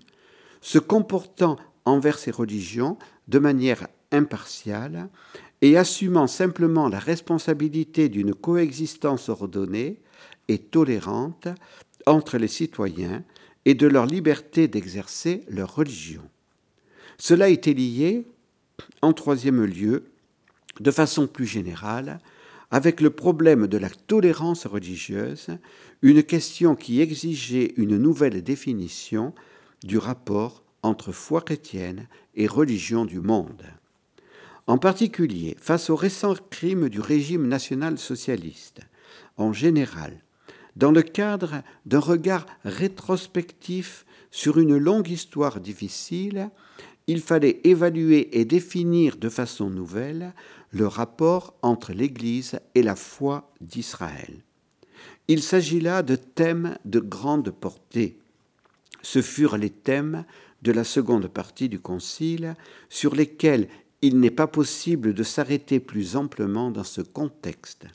[0.61, 5.09] se comportant envers ces religions de manière impartiale
[5.61, 10.01] et assumant simplement la responsabilité d'une coexistence ordonnée
[10.47, 11.47] et tolérante
[12.05, 13.23] entre les citoyens
[13.65, 16.23] et de leur liberté d'exercer leur religion.
[17.17, 18.25] Cela était lié,
[19.01, 20.05] en troisième lieu,
[20.79, 22.19] de façon plus générale,
[22.71, 25.49] avec le problème de la tolérance religieuse,
[26.01, 29.33] une question qui exigeait une nouvelle définition
[29.83, 33.63] du rapport entre foi chrétienne et religion du monde.
[34.65, 38.81] En particulier, face aux récents crimes du régime national socialiste,
[39.37, 40.21] en général,
[40.75, 46.49] dans le cadre d'un regard rétrospectif sur une longue histoire difficile,
[47.07, 50.33] il fallait évaluer et définir de façon nouvelle
[50.71, 54.41] le rapport entre l'Église et la foi d'Israël.
[55.27, 58.17] Il s'agit là de thèmes de grande portée.
[59.01, 60.25] Ce furent les thèmes
[60.63, 62.55] de la seconde partie du Concile
[62.89, 63.67] sur lesquels
[64.01, 67.85] il n'est pas possible de s'arrêter plus amplement dans ce contexte.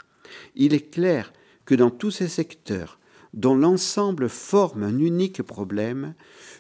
[0.54, 1.32] Il est clair
[1.68, 2.98] que dans tous ces secteurs,
[3.34, 6.14] dont l'ensemble forme un unique problème,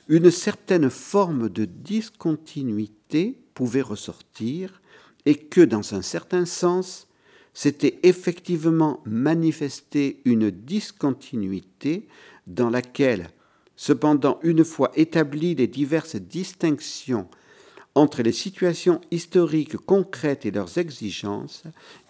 [0.06, 4.82] une certaine forme de discontinuité pouvait ressortir
[5.24, 7.08] et que, dans un certain sens,
[7.54, 12.06] s'était effectivement manifestée une discontinuité
[12.46, 13.30] dans laquelle,
[13.76, 17.28] cependant, une fois établies les diverses distinctions
[17.94, 21.62] entre les situations historiques concrètes et leurs exigences,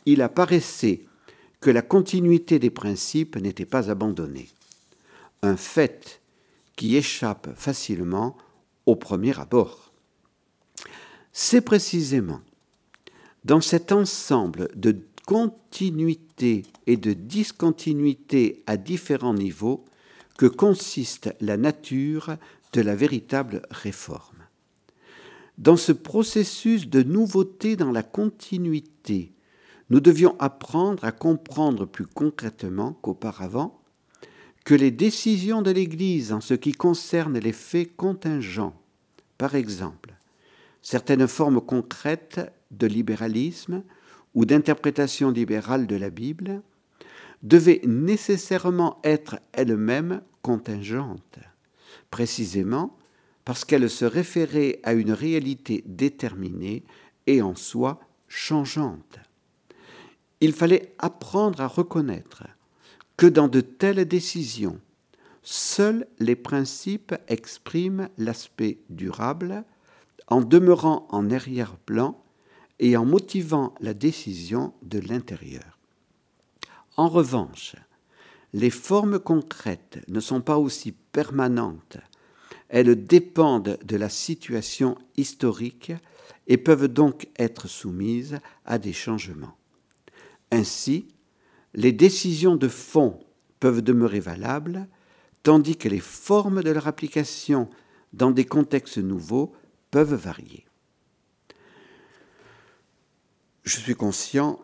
[0.04, 1.04] il apparaissait
[1.60, 4.48] que la continuité des principes n'était pas abandonnée.
[5.42, 6.20] Un fait
[6.76, 8.36] qui échappe facilement
[8.86, 9.92] au premier abord.
[11.32, 12.40] C'est précisément
[13.44, 19.84] dans cet ensemble de continuité et de discontinuité à différents niveaux
[20.38, 22.36] que consiste la nature
[22.72, 24.44] de la véritable réforme.
[25.58, 29.32] Dans ce processus de nouveauté dans la continuité,
[29.90, 33.80] nous devions apprendre à comprendre plus concrètement qu'auparavant
[34.64, 38.78] que les décisions de l'Église en ce qui concerne les faits contingents,
[39.38, 40.14] par exemple,
[40.82, 43.82] certaines formes concrètes de libéralisme
[44.34, 46.62] ou d'interprétation libérale de la Bible,
[47.42, 51.38] devaient nécessairement être elles-mêmes contingentes,
[52.10, 52.96] précisément
[53.46, 56.84] parce qu'elles se référaient à une réalité déterminée
[57.26, 59.18] et en soi changeante
[60.40, 62.44] il fallait apprendre à reconnaître
[63.16, 64.80] que dans de telles décisions,
[65.42, 69.64] seuls les principes expriment l'aspect durable
[70.28, 72.22] en demeurant en arrière-plan
[72.78, 75.78] et en motivant la décision de l'intérieur.
[76.96, 77.74] En revanche,
[78.52, 81.98] les formes concrètes ne sont pas aussi permanentes,
[82.68, 85.92] elles dépendent de la situation historique
[86.46, 89.57] et peuvent donc être soumises à des changements.
[90.50, 91.08] Ainsi,
[91.74, 93.18] les décisions de fond
[93.60, 94.88] peuvent demeurer valables,
[95.42, 97.68] tandis que les formes de leur application
[98.12, 99.52] dans des contextes nouveaux
[99.90, 100.64] peuvent varier.
[103.64, 104.58] Je suis conscient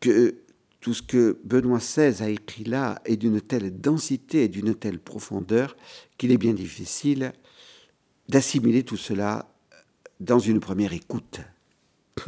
[0.00, 0.36] que
[0.80, 4.98] tout ce que Benoît XVI a écrit là est d'une telle densité et d'une telle
[4.98, 5.76] profondeur
[6.18, 7.32] qu'il est bien difficile
[8.28, 9.48] d'assimiler tout cela
[10.20, 11.40] dans une première écoute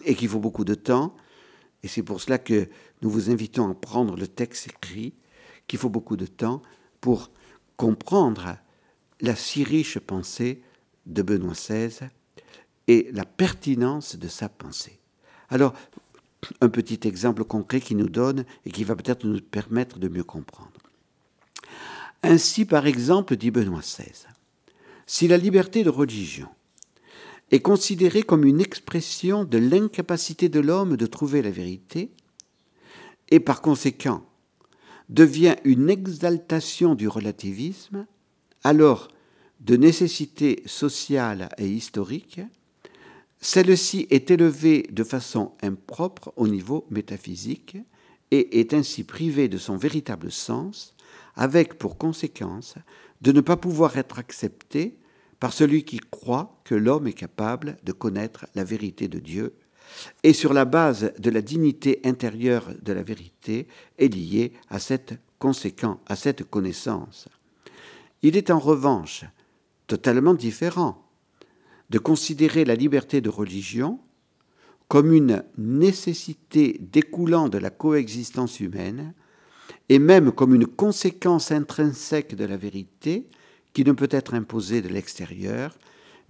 [0.04, 1.16] et qu'il faut beaucoup de temps
[1.82, 2.68] et c'est pour cela que
[3.02, 5.14] nous vous invitons à prendre le texte écrit,
[5.66, 6.62] qu'il faut beaucoup de temps
[7.00, 7.30] pour
[7.76, 8.56] comprendre
[9.20, 10.62] la si riche pensée
[11.06, 12.08] de Benoît XVI
[12.88, 14.98] et la pertinence de sa pensée.
[15.48, 15.74] Alors,
[16.60, 20.24] un petit exemple concret qui nous donne et qui va peut-être nous permettre de mieux
[20.24, 20.70] comprendre.
[22.22, 24.26] Ainsi, par exemple, dit Benoît XVI,
[25.06, 26.48] si la liberté de religion
[27.50, 32.10] est considérée comme une expression de l'incapacité de l'homme de trouver la vérité,
[33.30, 34.24] et par conséquent
[35.08, 38.06] devient une exaltation du relativisme,
[38.64, 39.08] alors
[39.60, 42.40] de nécessité sociale et historique,
[43.40, 47.76] celle-ci est élevée de façon impropre au niveau métaphysique
[48.30, 50.94] et est ainsi privée de son véritable sens,
[51.36, 52.74] avec pour conséquence
[53.20, 54.98] de ne pas pouvoir être acceptée
[55.40, 59.54] par celui qui croit que l'homme est capable de connaître la vérité de Dieu,
[60.22, 63.68] et sur la base de la dignité intérieure de la vérité
[63.98, 65.14] est liée à cette,
[66.06, 67.28] à cette connaissance.
[68.22, 69.24] Il est en revanche
[69.86, 71.02] totalement différent
[71.90, 74.00] de considérer la liberté de religion
[74.88, 79.14] comme une nécessité découlant de la coexistence humaine
[79.88, 83.28] et même comme une conséquence intrinsèque de la vérité
[83.76, 85.76] qui ne peut être imposée de l'extérieur,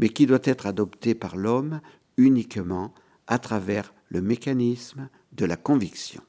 [0.01, 1.81] mais qui doit être adoptée par l'homme
[2.17, 2.93] uniquement
[3.29, 6.25] à travers le mécanisme de la conviction.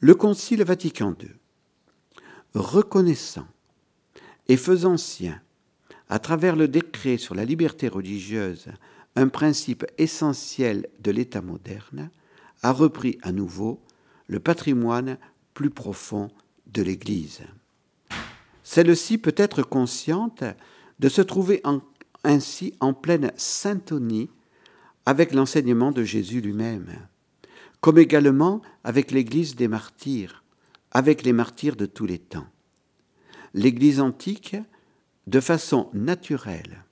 [0.00, 1.30] Le Concile Vatican II,
[2.52, 3.46] reconnaissant
[4.48, 5.40] et faisant sien,
[6.10, 8.66] à travers le décret sur la liberté religieuse,
[9.16, 12.10] un principe essentiel de l'État moderne,
[12.60, 13.82] a repris à nouveau
[14.26, 15.16] le patrimoine
[15.54, 16.30] plus profond
[16.66, 17.44] de l'Église.
[18.70, 20.44] Celle-ci peut être consciente
[20.98, 21.62] de se trouver
[22.22, 24.28] ainsi en pleine syntonie
[25.06, 27.08] avec l'enseignement de Jésus lui-même,
[27.80, 30.44] comme également avec l'Église des martyrs,
[30.90, 32.46] avec les martyrs de tous les temps.
[33.54, 34.54] L'Église antique,
[35.26, 36.84] de façon naturelle,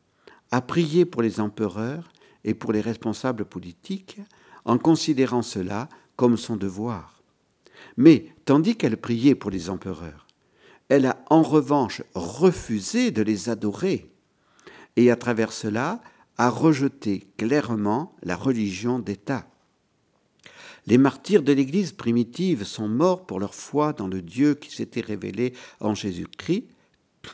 [0.53, 2.11] a prié pour les empereurs
[2.45, 4.18] et pour les responsables politiques
[4.64, 7.22] en considérant cela comme son devoir.
[7.99, 10.26] Mais tandis qu'elle priait pour les empereurs,
[10.89, 14.11] elle a en revanche refusé de les adorer
[14.97, 16.01] et à travers cela
[16.39, 19.47] a rejeté clairement la religion d'État.
[20.87, 25.01] Les martyrs de l'Église primitive sont morts pour leur foi dans le Dieu qui s'était
[25.01, 26.64] révélé en Jésus-Christ,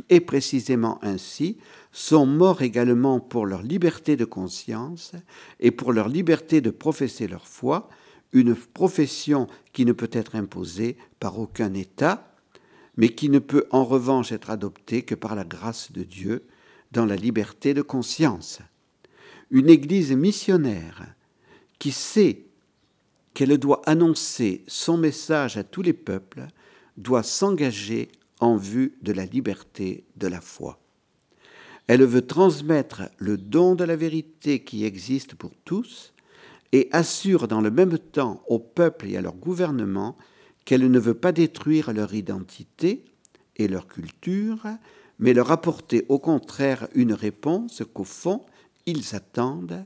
[0.09, 1.59] et précisément ainsi
[1.92, 5.12] sont morts également pour leur liberté de conscience
[5.61, 7.90] et pour leur liberté de professer leur foi,
[8.32, 12.32] une profession qui ne peut être imposée par aucun État,
[12.97, 16.45] mais qui ne peut en revanche être adoptée que par la grâce de Dieu
[16.93, 18.61] dans la liberté de conscience.
[19.51, 21.14] Une Église missionnaire
[21.78, 22.45] qui sait
[23.34, 26.47] qu'elle doit annoncer son message à tous les peuples,
[26.97, 28.09] doit s'engager
[28.40, 30.78] en vue de la liberté de la foi.
[31.86, 36.12] Elle veut transmettre le don de la vérité qui existe pour tous
[36.72, 40.16] et assure dans le même temps au peuple et à leur gouvernement
[40.65, 43.05] qu'elle ne veut pas détruire leur identité
[43.57, 44.67] et leur culture,
[45.19, 48.45] mais leur apporter au contraire une réponse qu'au fond
[48.87, 49.85] ils attendent,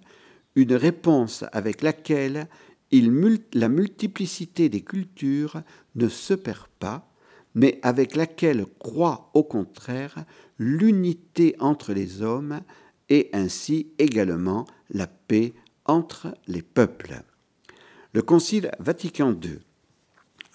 [0.54, 2.48] une réponse avec laquelle
[2.92, 5.62] la multiplicité des cultures
[5.94, 7.12] ne se perd pas,
[7.54, 10.24] mais avec laquelle croit au contraire
[10.58, 12.60] l'unité entre les hommes
[13.08, 15.54] et ainsi également la paix
[15.84, 17.22] entre les peuples.
[18.12, 19.58] Le Concile Vatican II,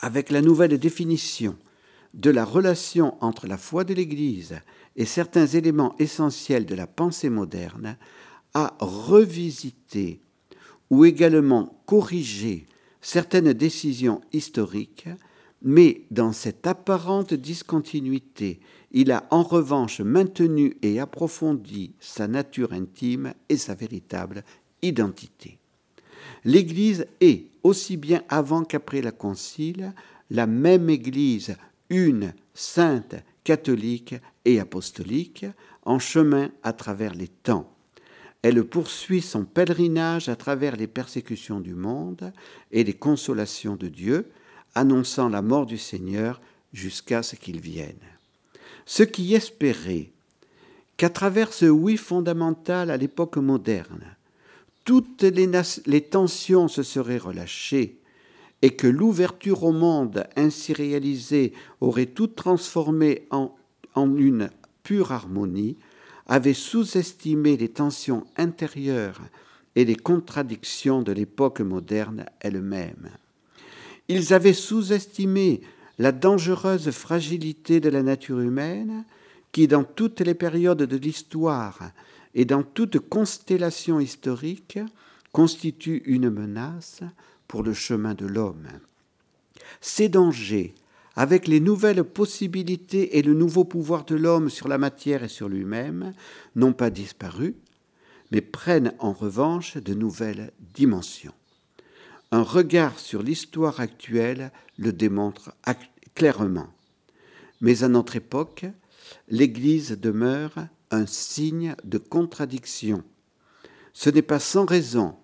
[0.01, 1.55] avec la nouvelle définition
[2.13, 4.59] de la relation entre la foi de l'Église
[4.95, 7.97] et certains éléments essentiels de la pensée moderne,
[8.53, 10.19] a revisité
[10.89, 12.65] ou également corriger
[12.99, 15.07] certaines décisions historiques,
[15.61, 18.59] mais dans cette apparente discontinuité,
[18.91, 24.43] il a en revanche maintenu et approfondi sa nature intime et sa véritable
[24.81, 25.60] identité.
[26.45, 29.93] L'Église est, aussi bien avant qu'après la Concile,
[30.29, 31.55] la même Église,
[31.89, 34.15] une, sainte, catholique
[34.45, 35.45] et apostolique,
[35.83, 37.71] en chemin à travers les temps
[38.41, 42.33] elle poursuit son pèlerinage à travers les persécutions du monde
[42.71, 44.31] et les consolations de Dieu,
[44.73, 46.41] annonçant la mort du Seigneur
[46.73, 47.99] jusqu'à ce qu'il vienne.
[48.85, 50.09] Ce qui espérait
[50.97, 54.15] qu'à travers ce oui fondamental à l'époque moderne,
[54.83, 57.99] toutes les, tensions se seraient relâchées
[58.61, 63.55] et que l'ouverture au monde ainsi réalisée aurait tout transformé en
[63.95, 64.49] une
[64.83, 65.77] pure harmonie,
[66.27, 69.21] avaient sous-estimé les tensions intérieures
[69.75, 73.09] et les contradictions de l'époque moderne elle-même.
[74.07, 75.61] Ils avaient sous-estimé
[75.97, 79.05] la dangereuse fragilité de la nature humaine
[79.51, 81.91] qui, dans toutes les périodes de l'histoire
[82.33, 84.79] et dans toute constellation historique,
[85.31, 87.01] constitue une menace
[87.47, 88.67] pour le chemin de l'homme.
[89.79, 90.75] Ces dangers
[91.15, 95.49] avec les nouvelles possibilités et le nouveau pouvoir de l'homme sur la matière et sur
[95.49, 96.13] lui-même,
[96.55, 97.55] n'ont pas disparu,
[98.31, 101.33] mais prennent en revanche de nouvelles dimensions.
[102.31, 105.53] Un regard sur l'histoire actuelle le démontre
[106.15, 106.69] clairement.
[107.59, 108.65] Mais à notre époque,
[109.27, 110.53] l'Église demeure
[110.91, 113.03] un signe de contradiction.
[113.93, 115.15] Ce n'est pas sans raison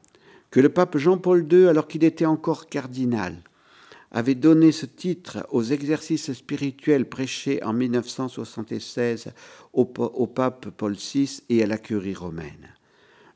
[0.50, 3.44] que le pape Jean-Paul II, alors qu'il était encore cardinal,
[4.12, 9.30] avait donné ce titre aux exercices spirituels prêchés en 1976
[9.74, 12.74] au, pape Paul VI et à la curie romaine.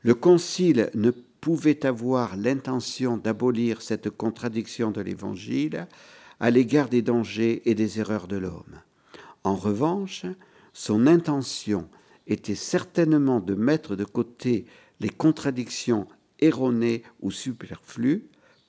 [0.02, 5.86] Le concile ne pouvait avoir l'intention d'abolir cette contradiction de l'Évangile
[6.40, 8.80] à l'égard des dangers et des erreurs de l'homme.
[9.44, 10.24] En revanche,
[10.72, 11.88] son intention
[12.26, 14.66] était certainement de mettre de côté
[15.00, 16.06] les contradictions
[16.40, 18.24] erronées ou superflues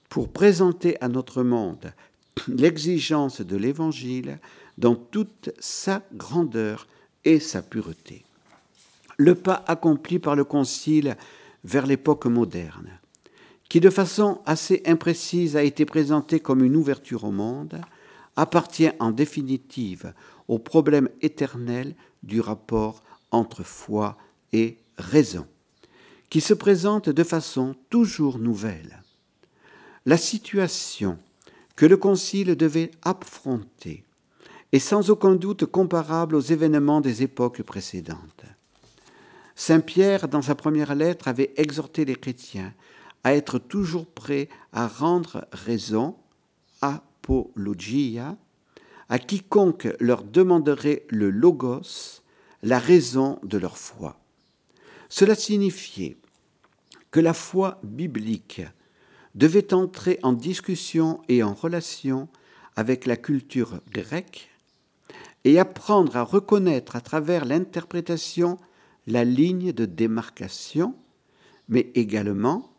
[0.10, 1.94] pour présenter à notre monde
[2.48, 4.40] l'exigence de l'Évangile
[4.78, 6.88] dans toute sa grandeur
[7.26, 8.24] et sa pureté.
[9.18, 11.16] Le pas accompli par le Concile
[11.64, 12.90] vers l'époque moderne,
[13.70, 17.80] qui de façon assez imprécise a été présenté comme une ouverture au monde,
[18.36, 20.14] appartient en définitive
[20.48, 24.18] au problème éternel du rapport entre foi
[24.54, 25.46] et raison,
[26.30, 29.04] qui se présente de façon toujours nouvelle
[30.06, 31.18] la situation
[31.76, 34.04] que le Concile devait affronter
[34.72, 38.46] est sans aucun doute comparable aux événements des époques précédentes.
[39.56, 42.74] Saint Pierre, dans sa première lettre, avait exhorté les chrétiens
[43.24, 46.16] à être toujours prêts à rendre raison,
[46.82, 48.36] apologia,
[49.10, 52.23] à quiconque leur demanderait le logos,
[52.64, 54.20] la raison de leur foi.
[55.10, 56.18] Cela signifiait
[57.12, 58.62] que la foi biblique
[59.36, 62.30] devait entrer en discussion et en relation
[62.76, 64.50] avec la culture grecque
[65.44, 68.58] et apprendre à reconnaître à travers l'interprétation
[69.06, 70.96] la ligne de démarcation,
[71.68, 72.72] mais également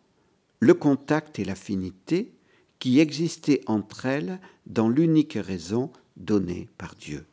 [0.61, 2.33] le contact et l'affinité
[2.79, 7.27] qui existaient entre elles dans l'unique raison donnée par Dieu.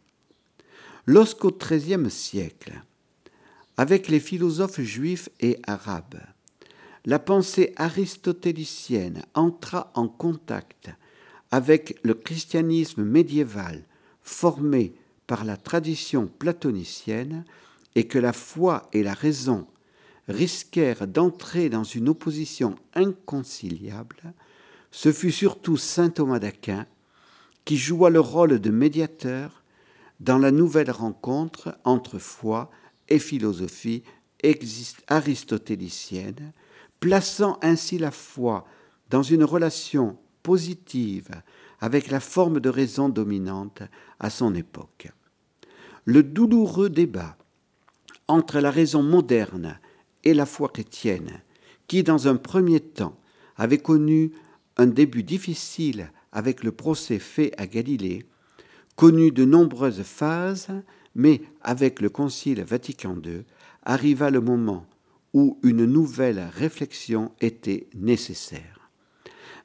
[1.08, 2.74] Lorsqu'au XIIIe siècle,
[3.76, 6.22] avec les philosophes juifs et arabes,
[7.06, 10.90] la pensée aristotélicienne entra en contact
[11.50, 13.84] avec le christianisme médiéval
[14.22, 14.94] formé
[15.26, 17.46] par la tradition platonicienne
[17.96, 19.66] et que la foi et la raison
[20.28, 24.34] risquèrent d'entrer dans une opposition inconciliable,
[24.92, 26.86] ce fut surtout saint Thomas d'Aquin
[27.66, 29.61] qui joua le rôle de médiateur
[30.22, 32.70] dans la nouvelle rencontre entre foi
[33.10, 34.04] et philosophie
[35.08, 36.54] aristotélicienne,
[37.00, 38.66] plaçant ainsi la foi
[39.10, 41.30] dans une relation positive
[41.80, 43.82] avec la forme de raison dominante
[44.20, 45.12] à son époque.
[46.06, 47.36] Le douloureux débat
[48.28, 49.80] entre la raison moderne
[50.24, 51.42] et la foi chrétienne,
[51.88, 53.18] qui dans un premier temps
[53.58, 54.32] avait connu
[54.78, 58.26] un début difficile avec le procès fait à Galilée,
[58.96, 60.70] connut de nombreuses phases,
[61.16, 63.44] mais avec le Concile Vatican II
[63.84, 64.86] arriva le moment
[65.34, 68.90] où une nouvelle réflexion était nécessaire.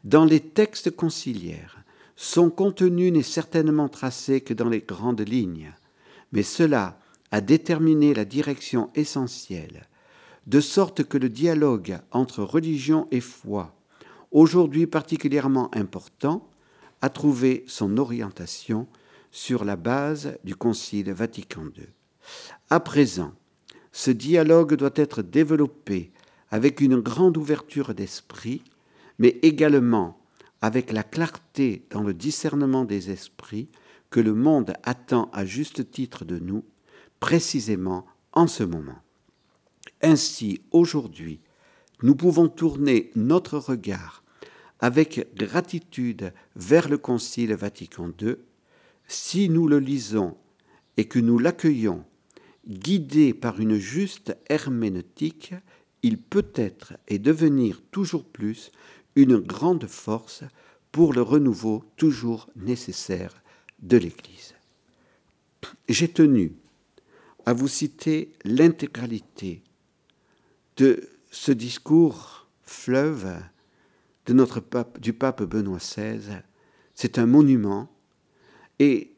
[0.05, 1.79] Dans les textes conciliaires,
[2.15, 5.75] son contenu n'est certainement tracé que dans les grandes lignes,
[6.33, 6.99] mais cela
[7.31, 9.89] a déterminé la direction essentielle,
[10.47, 13.75] de sorte que le dialogue entre religion et foi,
[14.31, 16.49] aujourd'hui particulièrement important,
[17.03, 18.87] a trouvé son orientation
[19.37, 21.87] sur la base du Concile Vatican II.
[22.71, 23.35] À présent,
[23.93, 26.11] ce dialogue doit être développé
[26.51, 28.63] avec une grande ouverture d'esprit,
[29.19, 30.19] mais également
[30.63, 33.69] avec la clarté dans le discernement des esprits
[34.09, 36.65] que le monde attend à juste titre de nous,
[37.21, 39.03] précisément en ce moment.
[40.01, 41.41] Ainsi, aujourd'hui,
[42.03, 44.25] nous pouvons tourner notre regard
[44.81, 48.37] avec gratitude vers le Concile Vatican II
[49.07, 50.37] si nous le lisons
[50.97, 52.05] et que nous l'accueillons
[52.69, 55.55] guidé par une juste herméneutique,
[56.03, 58.73] il peut être et devenir toujours plus
[59.15, 60.45] une grande force
[60.93, 63.43] pour le renouveau toujours nécessaire
[63.81, 64.55] de l'Église.
[65.89, 66.53] J'ai tenu
[67.45, 69.63] à vous citer l'intégralité
[70.77, 73.37] de ce discours fleuve
[74.27, 76.43] du pape Benoît XVI.
[76.95, 77.89] C'est un monument
[78.79, 79.13] et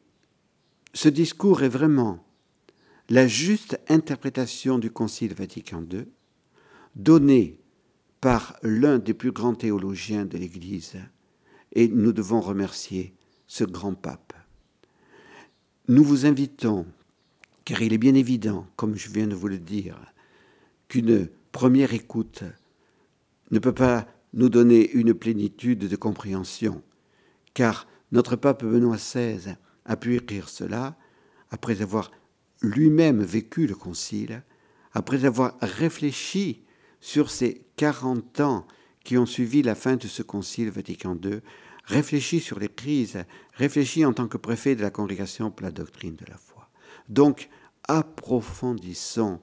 [0.95, 2.25] ce discours est vraiment
[3.09, 6.07] la juste interprétation du Concile Vatican II,
[6.95, 7.59] donnée
[8.21, 10.97] par l'un des plus grands théologiens de l'Église,
[11.73, 13.15] et nous devons remercier
[13.47, 14.35] ce grand pape.
[15.89, 16.87] Nous vous invitons,
[17.65, 19.99] car il est bien évident, comme je viens de vous le dire,
[20.89, 22.45] qu'une première écoute
[23.51, 26.83] ne peut pas nous donner une plénitude de compréhension,
[27.55, 30.97] car notre pape Benoît XVI a pu écrire cela
[31.51, 32.11] après avoir
[32.63, 34.43] lui-même vécu le concile,
[34.93, 36.65] après avoir réfléchi
[37.01, 38.67] sur ces 40 ans
[39.05, 41.41] qui ont suivi la fin de ce concile Vatican II,
[41.85, 46.17] réfléchi sur les crises, réfléchi en tant que préfet de la congrégation pour la doctrine
[46.17, 46.69] de la foi.
[47.09, 47.49] Donc,
[47.87, 49.41] approfondissons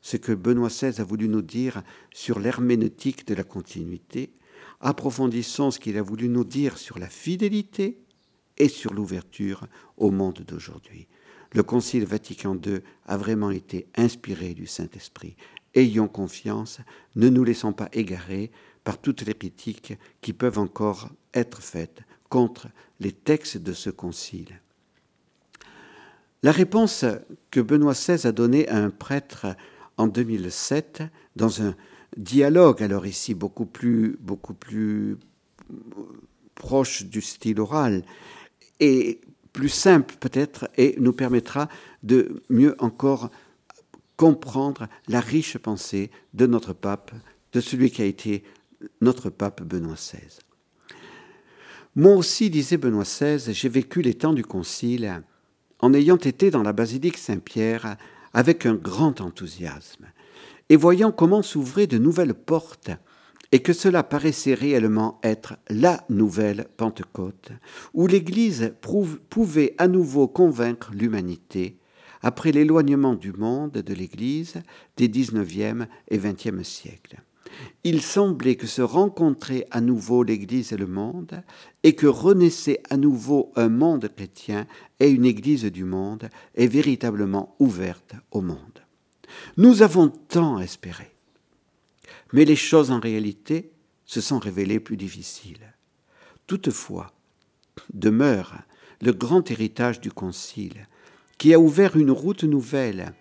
[0.00, 4.32] ce que Benoît XVI a voulu nous dire sur l'herméneutique de la continuité,
[4.80, 8.03] approfondissons ce qu'il a voulu nous dire sur la fidélité
[8.58, 11.06] et sur l'ouverture au monde d'aujourd'hui.
[11.52, 15.36] Le Concile Vatican II a vraiment été inspiré du Saint-Esprit.
[15.74, 16.80] Ayons confiance,
[17.16, 18.50] ne nous laissons pas égarer
[18.82, 22.68] par toutes les critiques qui peuvent encore être faites contre
[23.00, 24.60] les textes de ce Concile.
[26.42, 27.04] La réponse
[27.50, 29.56] que Benoît XVI a donnée à un prêtre
[29.96, 31.02] en 2007,
[31.36, 31.74] dans un
[32.16, 35.16] dialogue, alors ici beaucoup plus, beaucoup plus
[36.54, 38.04] proche du style oral,
[38.80, 39.20] et
[39.52, 41.68] plus simple peut-être, et nous permettra
[42.02, 43.30] de mieux encore
[44.16, 47.12] comprendre la riche pensée de notre pape,
[47.52, 48.44] de celui qui a été
[49.00, 50.38] notre pape Benoît XVI.
[51.96, 55.22] Moi aussi, disait Benoît XVI, j'ai vécu les temps du Concile
[55.78, 57.96] en ayant été dans la basilique Saint-Pierre
[58.32, 60.06] avec un grand enthousiasme,
[60.68, 62.90] et voyant comment s'ouvraient de nouvelles portes,
[63.54, 67.52] et que cela paraissait réellement être la nouvelle Pentecôte,
[67.94, 68.74] où l'Église
[69.30, 71.78] pouvait à nouveau convaincre l'humanité,
[72.20, 74.54] après l'éloignement du monde de l'Église
[74.96, 77.22] des XIXe et XXe siècles
[77.84, 81.40] il semblait que se rencontraient à nouveau l'Église et le monde,
[81.84, 84.66] et que renaissait à nouveau un monde chrétien
[84.98, 88.58] et une Église du monde est véritablement ouverte au monde.
[89.56, 91.13] Nous avons tant espéré,
[92.32, 93.70] mais les choses en réalité
[94.06, 95.74] se sont révélées plus difficiles.
[96.46, 97.12] Toutefois,
[97.92, 98.54] demeure
[99.00, 100.88] le grand héritage du Concile,
[101.38, 103.14] qui a ouvert une route nouvelle,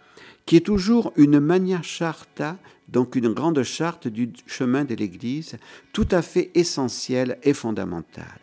[0.46, 2.58] qui est toujours une mania charta
[2.94, 5.58] donc une grande charte du chemin de l'Église,
[5.94, 8.40] tout à fait essentielle et fondamentale.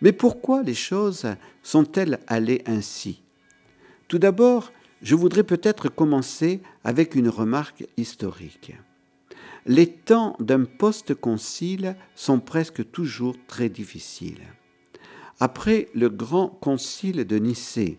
[0.00, 1.26] Mais pourquoi les choses
[1.62, 3.20] sont-elles allées ainsi?
[4.08, 8.72] Tout d'abord, je voudrais peut-être commencer avec une remarque historique.
[9.66, 14.46] Les temps d'un post-concile sont presque toujours très difficiles.
[15.38, 17.98] Après le grand concile de Nicée,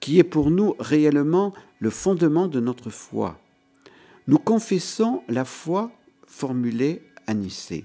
[0.00, 3.38] qui est pour nous réellement le fondement de notre foi,
[4.26, 5.90] nous confessons la foi
[6.26, 7.84] formulée à Nicée.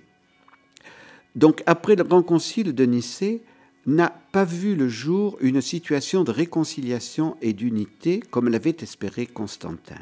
[1.36, 3.44] Donc après le grand concile de Nicée,
[3.86, 10.00] n'a pas vu le jour une situation de réconciliation et d'unité comme l'avait espéré Constantin,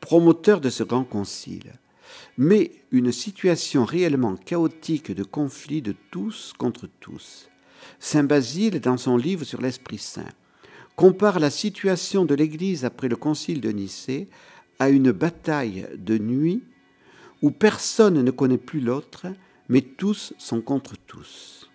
[0.00, 1.72] promoteur de ce grand concile,
[2.38, 7.48] mais une situation réellement chaotique de conflit de tous contre tous.
[7.98, 10.28] Saint Basile, dans son livre sur l'Esprit Saint,
[10.96, 14.28] compare la situation de l'Église après le concile de Nicée
[14.78, 16.62] à une bataille de nuit
[17.42, 19.26] où personne ne connaît plus l'autre,
[19.68, 21.70] mais tous sont contre tous.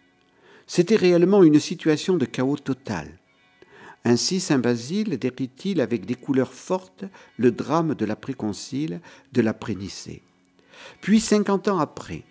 [0.66, 3.20] C'était réellement une situation de chaos total.
[4.08, 7.03] Ainsi, Saint Basile décrit-il avec des couleurs fortes
[7.36, 9.01] le drame de l'après-concile,
[9.34, 10.24] de l'après-Nicée.
[11.01, 12.24] Puis, cinquante ans après,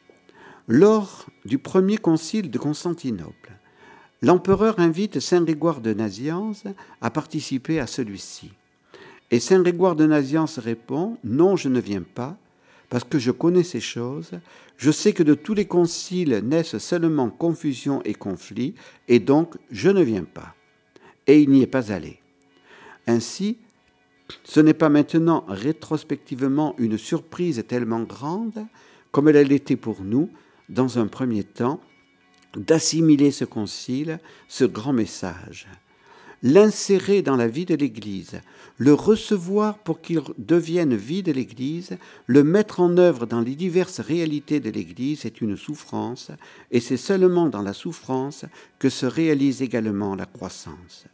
[0.68, 3.52] lors du premier concile de Constantinople,
[4.22, 6.64] l'empereur invite Saint Grégoire de Nazianze
[7.02, 8.52] à participer à celui-ci.
[9.30, 12.38] Et Saint Grégoire de Naziance répond Non, je ne viens pas,
[12.88, 14.30] parce que je connais ces choses.
[14.78, 18.74] Je sais que de tous les conciles naissent seulement confusion et conflit,
[19.08, 20.54] et donc je ne viens pas.
[21.26, 22.20] Et il n'y est pas allé.
[23.06, 23.58] Ainsi,
[24.44, 28.66] ce n'est pas maintenant rétrospectivement une surprise tellement grande
[29.12, 30.30] comme elle l'était pour nous
[30.68, 31.80] dans un premier temps
[32.56, 34.18] d'assimiler ce concile,
[34.48, 35.68] ce grand message
[36.42, 38.40] l'insérer dans la vie de l'Église,
[38.78, 41.96] le recevoir pour qu'il devienne vie de l'Église,
[42.26, 46.30] le mettre en œuvre dans les diverses réalités de l'Église est une souffrance,
[46.70, 48.44] et c'est seulement dans la souffrance
[48.78, 51.06] que se réalise également la croissance.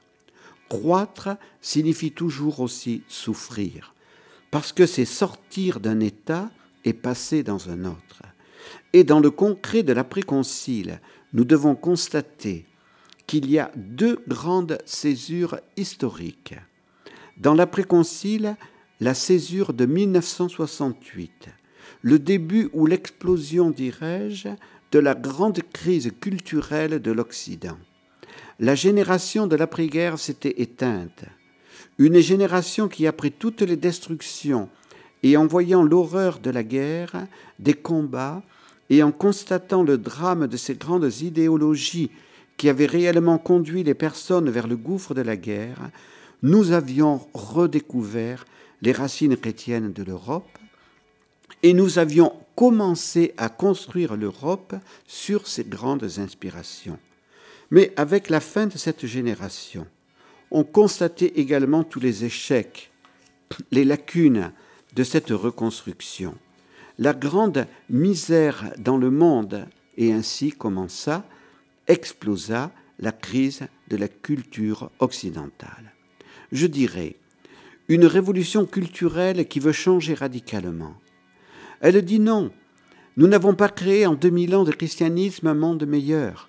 [0.69, 3.95] Croître signifie toujours aussi souffrir,
[4.51, 6.51] parce que c'est sortir d'un état
[6.85, 8.23] et passer dans un autre.
[8.93, 11.01] Et dans le concret de l'après-concile,
[11.33, 12.67] nous devons constater
[13.27, 16.55] qu'il y a deux grandes césures historiques.
[17.43, 18.55] Dans l'après-concile,
[19.01, 21.49] la césure de 1968,
[22.03, 24.51] le début ou l'explosion, dirais-je,
[24.93, 27.79] de la grande crise culturelle de l'Occident.
[28.61, 31.25] La génération de l'après-guerre s'était éteinte.
[31.99, 34.69] Une génération qui, après toutes les destructions,
[35.25, 37.27] et en voyant l'horreur de la guerre,
[37.59, 38.45] des combats,
[38.89, 42.13] et en constatant le drame de ces grandes idéologies
[42.57, 45.91] qui avait réellement conduit les personnes vers le gouffre de la guerre,
[46.43, 48.45] nous avions redécouvert
[48.81, 50.59] les racines chrétiennes de l'Europe
[51.63, 54.75] et nous avions commencé à construire l'Europe
[55.07, 56.99] sur ces grandes inspirations.
[57.71, 59.87] Mais avec la fin de cette génération,
[60.51, 62.91] on constatait également tous les échecs,
[63.71, 64.53] les lacunes
[64.95, 66.35] de cette reconstruction,
[66.99, 69.67] la grande misère dans le monde,
[69.97, 71.25] et ainsi commença,
[71.87, 75.93] explosa la crise de la culture occidentale.
[76.53, 77.17] Je dirais
[77.89, 80.95] une révolution culturelle qui veut changer radicalement.
[81.81, 82.53] Elle dit non,
[83.17, 86.49] nous n'avons pas créé en 2000 ans de christianisme un monde meilleur.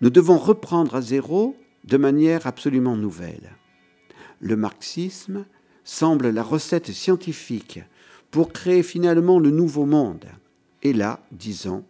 [0.00, 3.56] Nous devons reprendre à zéro de manière absolument nouvelle.
[4.40, 5.44] Le marxisme
[5.84, 7.80] semble la recette scientifique
[8.30, 10.26] pour créer finalement le nouveau monde.
[10.82, 11.84] Et là, disons,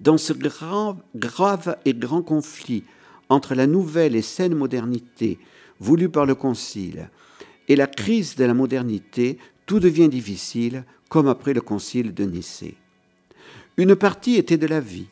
[0.00, 2.84] dans ce grave, grave et grand conflit
[3.28, 5.38] entre la nouvelle et saine modernité
[5.80, 7.10] voulue par le Concile
[7.68, 12.76] et la crise de la modernité, tout devient difficile, comme après le Concile de Nicée.
[13.76, 15.08] Une partie était de la vie,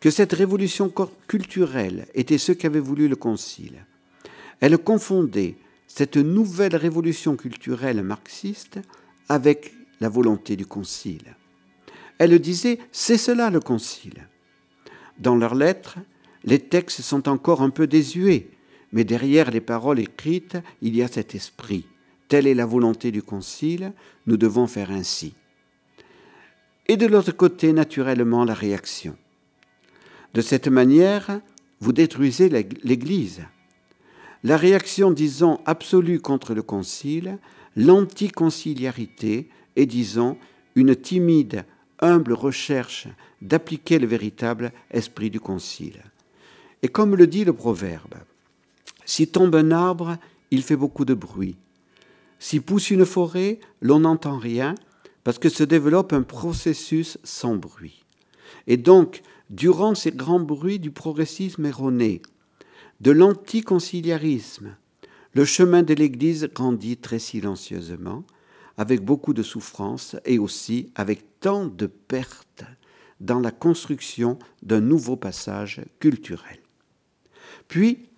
[0.00, 0.92] que cette révolution
[1.26, 3.86] culturelle était ce qu'avait voulu le Concile.
[4.60, 8.80] Elle confondait cette nouvelle révolution culturelle marxiste
[9.28, 11.36] avec la volonté du Concile.
[12.18, 14.28] Elle disait c'est cela le Concile.
[15.18, 15.98] Dans leurs lettres,
[16.44, 18.50] les textes sont encore un peu désuets,
[18.94, 21.84] mais derrière les paroles écrites, il y a cet esprit.
[22.28, 23.92] Telle est la volonté du Concile,
[24.26, 25.34] nous devons faire ainsi.
[26.86, 29.16] Et de l'autre côté, naturellement, la réaction.
[30.32, 31.40] De cette manière,
[31.80, 33.42] vous détruisez l'Église.
[34.44, 37.38] La réaction, disons, absolue contre le Concile,
[37.74, 40.38] l'anticonciliarité et, disons,
[40.76, 41.64] une timide,
[41.98, 43.08] humble recherche
[43.42, 46.00] d'appliquer le véritable esprit du Concile.
[46.82, 48.14] Et comme le dit le proverbe,
[49.04, 50.16] si tombe un arbre,
[50.50, 51.56] il fait beaucoup de bruit.
[52.38, 54.74] Si pousse une forêt, l'on n'entend rien
[55.24, 58.04] parce que se développe un processus sans bruit.
[58.66, 62.22] Et donc, durant ces grands bruits du progressisme erroné,
[63.00, 64.76] de l'anticonciliarisme,
[65.32, 68.24] le chemin de l'Église grandit très silencieusement,
[68.76, 72.64] avec beaucoup de souffrance et aussi avec tant de pertes
[73.20, 76.58] dans la construction d'un nouveau passage culturel.
[77.68, 78.08] Puis,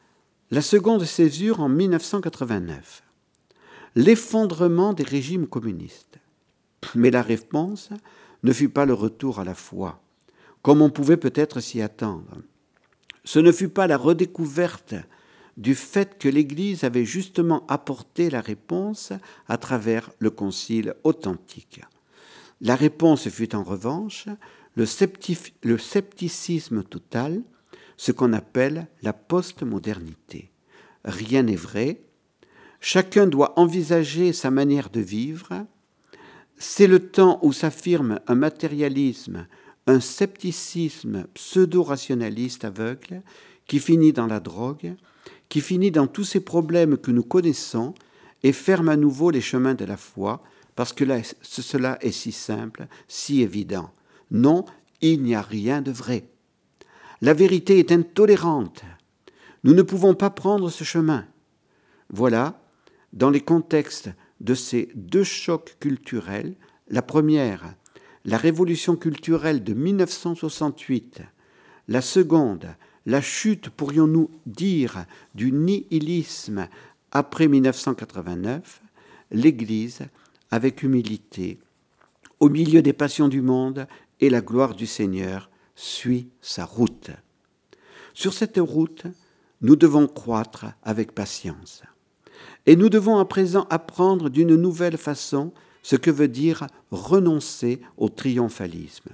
[0.50, 3.02] la seconde césure en 1989,
[3.94, 6.18] l'effondrement des régimes communistes.
[6.94, 7.90] Mais la réponse
[8.42, 10.00] ne fut pas le retour à la foi,
[10.62, 12.42] comme on pouvait peut-être s'y attendre.
[13.24, 14.94] Ce ne fut pas la redécouverte
[15.56, 19.12] du fait que l'Église avait justement apporté la réponse
[19.48, 21.80] à travers le concile authentique.
[22.60, 24.28] La réponse fut en revanche
[24.76, 27.42] le, scepticisme total,
[27.96, 30.50] ce qu'on appelle la postmodernité.
[31.04, 32.02] Rien n'est vrai,
[32.80, 35.66] chacun doit envisager sa manière de vivre,
[36.58, 39.46] c'est le temps où s'affirme un matérialisme,
[39.86, 43.22] un scepticisme pseudo-rationaliste aveugle
[43.66, 44.94] qui finit dans la drogue,
[45.48, 47.94] qui finit dans tous ces problèmes que nous connaissons
[48.42, 50.42] et ferme à nouveau les chemins de la foi,
[50.74, 53.90] parce que là, cela est si simple, si évident.
[54.30, 54.64] Non,
[55.00, 56.28] il n'y a rien de vrai.
[57.22, 58.84] La vérité est intolérante.
[59.64, 61.24] Nous ne pouvons pas prendre ce chemin.
[62.10, 62.60] Voilà,
[63.12, 64.10] dans les contextes
[64.40, 66.54] de ces deux chocs culturels,
[66.88, 67.74] la première,
[68.24, 71.22] la révolution culturelle de 1968,
[71.88, 72.66] la seconde,
[73.06, 76.68] la chute, pourrions-nous dire, du nihilisme
[77.12, 78.82] après 1989,
[79.30, 80.00] l'Église,
[80.50, 81.58] avec humilité,
[82.40, 83.86] au milieu des passions du monde
[84.20, 87.10] et la gloire du Seigneur, suit sa route.
[88.14, 89.04] Sur cette route,
[89.60, 91.82] nous devons croître avec patience.
[92.66, 95.52] Et nous devons à présent apprendre d'une nouvelle façon
[95.82, 99.10] ce que veut dire renoncer au triomphalisme.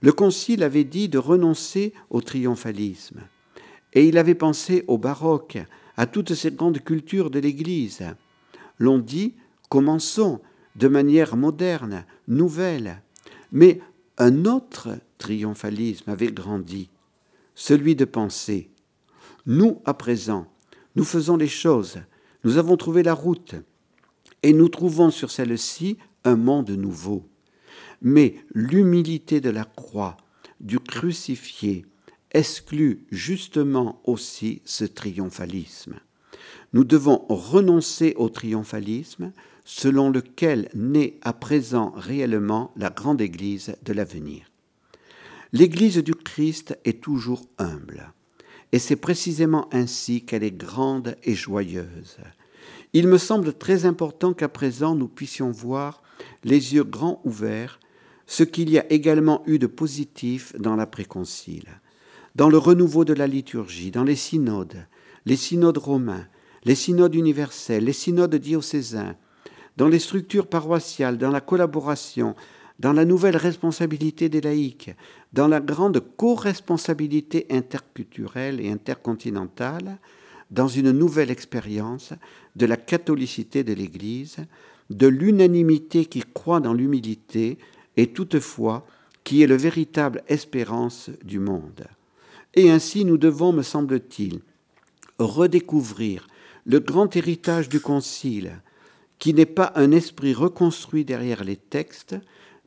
[0.00, 3.20] Le Concile avait dit de renoncer au triomphalisme,
[3.92, 5.58] et il avait pensé au baroque,
[5.96, 8.04] à toutes ces grandes cultures de l'Église.
[8.78, 9.34] L'on dit,
[9.68, 10.40] commençons
[10.74, 13.02] de manière moderne, nouvelle,
[13.52, 13.80] mais
[14.18, 16.90] un autre triomphalisme avait grandi,
[17.54, 18.70] celui de penser.
[19.46, 20.46] Nous, à présent,
[20.94, 21.98] nous faisons les choses,
[22.44, 23.54] nous avons trouvé la route,
[24.42, 27.28] et nous trouvons sur celle-ci un monde nouveau.
[28.02, 30.16] Mais l'humilité de la croix,
[30.60, 31.86] du crucifié,
[32.32, 35.96] exclut justement aussi ce triomphalisme.
[36.72, 39.32] Nous devons renoncer au triomphalisme
[39.64, 44.46] selon lequel naît à présent réellement la grande Église de l'avenir.
[45.52, 48.12] L'Église du Christ est toujours humble,
[48.72, 52.18] et c'est précisément ainsi qu'elle est grande et joyeuse.
[52.92, 56.02] Il me semble très important qu'à présent nous puissions voir,
[56.42, 57.78] les yeux grands ouverts,
[58.26, 61.80] ce qu'il y a également eu de positif dans l'après-concile,
[62.34, 64.86] dans le renouveau de la liturgie, dans les synodes,
[65.26, 66.26] les synodes romains,
[66.64, 69.14] les synodes universels, les synodes diocésains,
[69.76, 72.34] dans les structures paroissiales, dans la collaboration,
[72.78, 74.94] dans la nouvelle responsabilité des laïcs,
[75.32, 79.98] dans la grande co-responsabilité interculturelle et intercontinentale,
[80.50, 82.12] dans une nouvelle expérience
[82.54, 84.38] de la catholicité de l'Église,
[84.90, 87.58] de l'unanimité qui croit dans l'humilité
[87.96, 88.86] et toutefois
[89.24, 91.86] qui est le véritable espérance du monde.
[92.54, 94.40] Et ainsi nous devons, me semble-t-il,
[95.18, 96.28] redécouvrir
[96.64, 98.60] le grand héritage du Concile,
[99.18, 102.16] qui n'est pas un esprit reconstruit derrière les textes,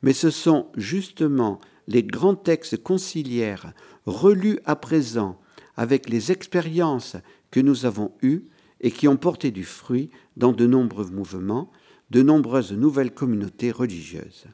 [0.02, 3.74] mais ce sont justement les grands textes conciliaires
[4.06, 5.40] relus à présent
[5.76, 7.16] avec les expériences
[7.52, 8.44] que nous avons eues
[8.82, 11.72] et qui ont porté du fruit dans de nombreux mouvements,
[12.12, 14.46] de nombreuses nouvelles communautés religieuses.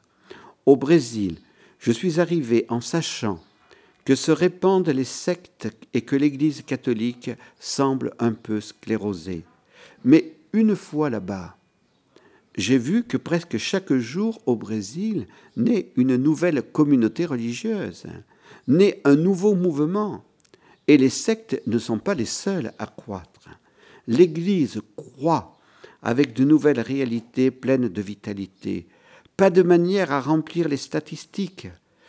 [0.66, 1.38] Au Brésil,
[1.78, 3.40] je suis arrivé en sachant
[4.04, 9.44] que se répandent les sectes et que l'Église catholique semble un peu sclérosée.
[10.04, 11.56] Mais une fois là-bas,
[12.56, 15.26] j'ai vu que presque chaque jour au Brésil
[15.56, 18.06] naît une nouvelle communauté religieuse,
[18.66, 20.24] naît un nouveau mouvement,
[20.88, 23.48] et les sectes ne sont pas les seules à croître.
[24.06, 25.58] L'Église croît
[26.02, 28.86] avec de nouvelles réalités pleines de vitalité,
[29.36, 31.68] pas de manière à remplir les statistiques.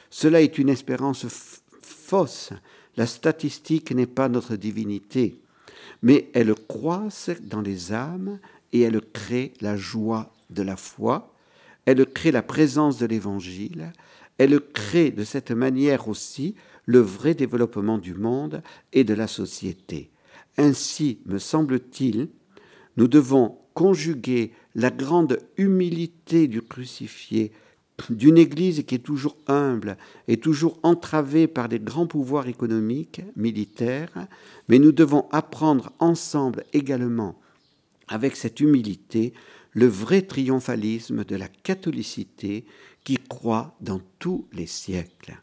[0.10, 1.26] Cela est une espérance
[1.82, 2.54] fausse.
[2.96, 5.42] La statistique n'est pas notre divinité,
[6.02, 8.40] mais elle croisse dans les âmes
[8.72, 11.34] et elle crée la joie de la foi,
[11.86, 13.92] elle crée la présence de l'Évangile,
[14.38, 18.62] elle crée de cette manière aussi le vrai développement du monde
[18.94, 20.12] et de la société.
[20.58, 22.30] Ainsi, me semble-t-il,
[22.98, 27.52] nous devons conjuguer la grande humilité du crucifié,
[28.10, 34.28] d'une Église qui est toujours humble et toujours entravée par des grands pouvoirs économiques, militaires,
[34.68, 37.40] mais nous devons apprendre ensemble également,
[38.08, 39.34] avec cette humilité,
[39.78, 42.66] le vrai triomphalisme de la catholicité
[43.04, 45.40] qui croit dans tous les siècles.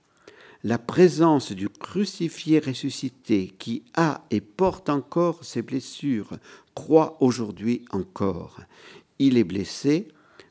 [0.65, 6.37] La présence du crucifié ressuscité qui a et porte encore ses blessures
[6.75, 8.59] croit aujourd'hui encore.
[9.21, 10.09] Il est blessé,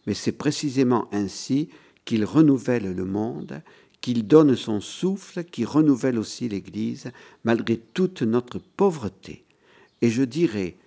[0.08, 1.68] mais c'est précisément ainsi
[2.06, 3.62] qu'il renouvelle le monde,
[4.00, 7.12] qu'il donne son souffle, qui renouvelle aussi l'Église,
[7.44, 9.44] malgré toute notre pauvreté.
[10.02, 10.78] Et je dirais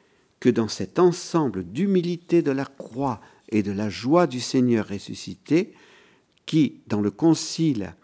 [0.40, 5.74] que dans cet ensemble d'humilité de la croix et de la joie du Seigneur ressuscité,
[6.44, 7.94] qui, dans le Concile,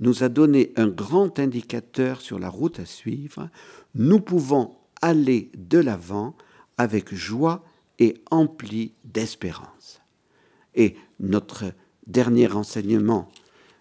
[0.00, 3.48] nous a donné un grand indicateur sur la route à suivre,
[3.94, 6.36] nous pouvons aller de l'avant
[6.76, 7.64] avec joie
[7.98, 10.00] et emplis d'espérance.
[10.74, 11.72] Et notre
[12.06, 13.28] dernier enseignement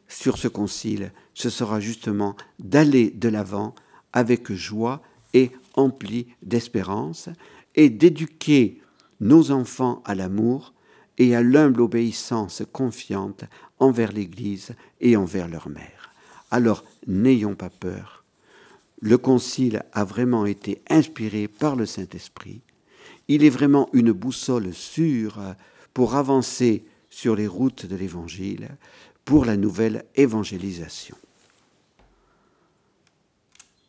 [0.08, 3.76] sur ce concile, ce sera justement d'aller de l'avant
[4.14, 5.02] avec joie
[5.34, 7.30] et empli d'espérance,
[7.78, 8.82] et d'éduquer
[9.22, 10.74] nos enfants à l'amour
[11.18, 13.46] et à l'humble obéissance confiante
[13.80, 16.12] envers l'Église et envers leur mère.
[16.52, 18.26] Alors n'ayons pas peur.
[19.00, 22.62] Le Concile a vraiment été inspiré par le Saint-Esprit.
[23.28, 25.40] Il est vraiment une boussole sûre
[25.94, 28.70] pour avancer sur les routes de l'Évangile,
[29.24, 31.18] pour la nouvelle évangélisation.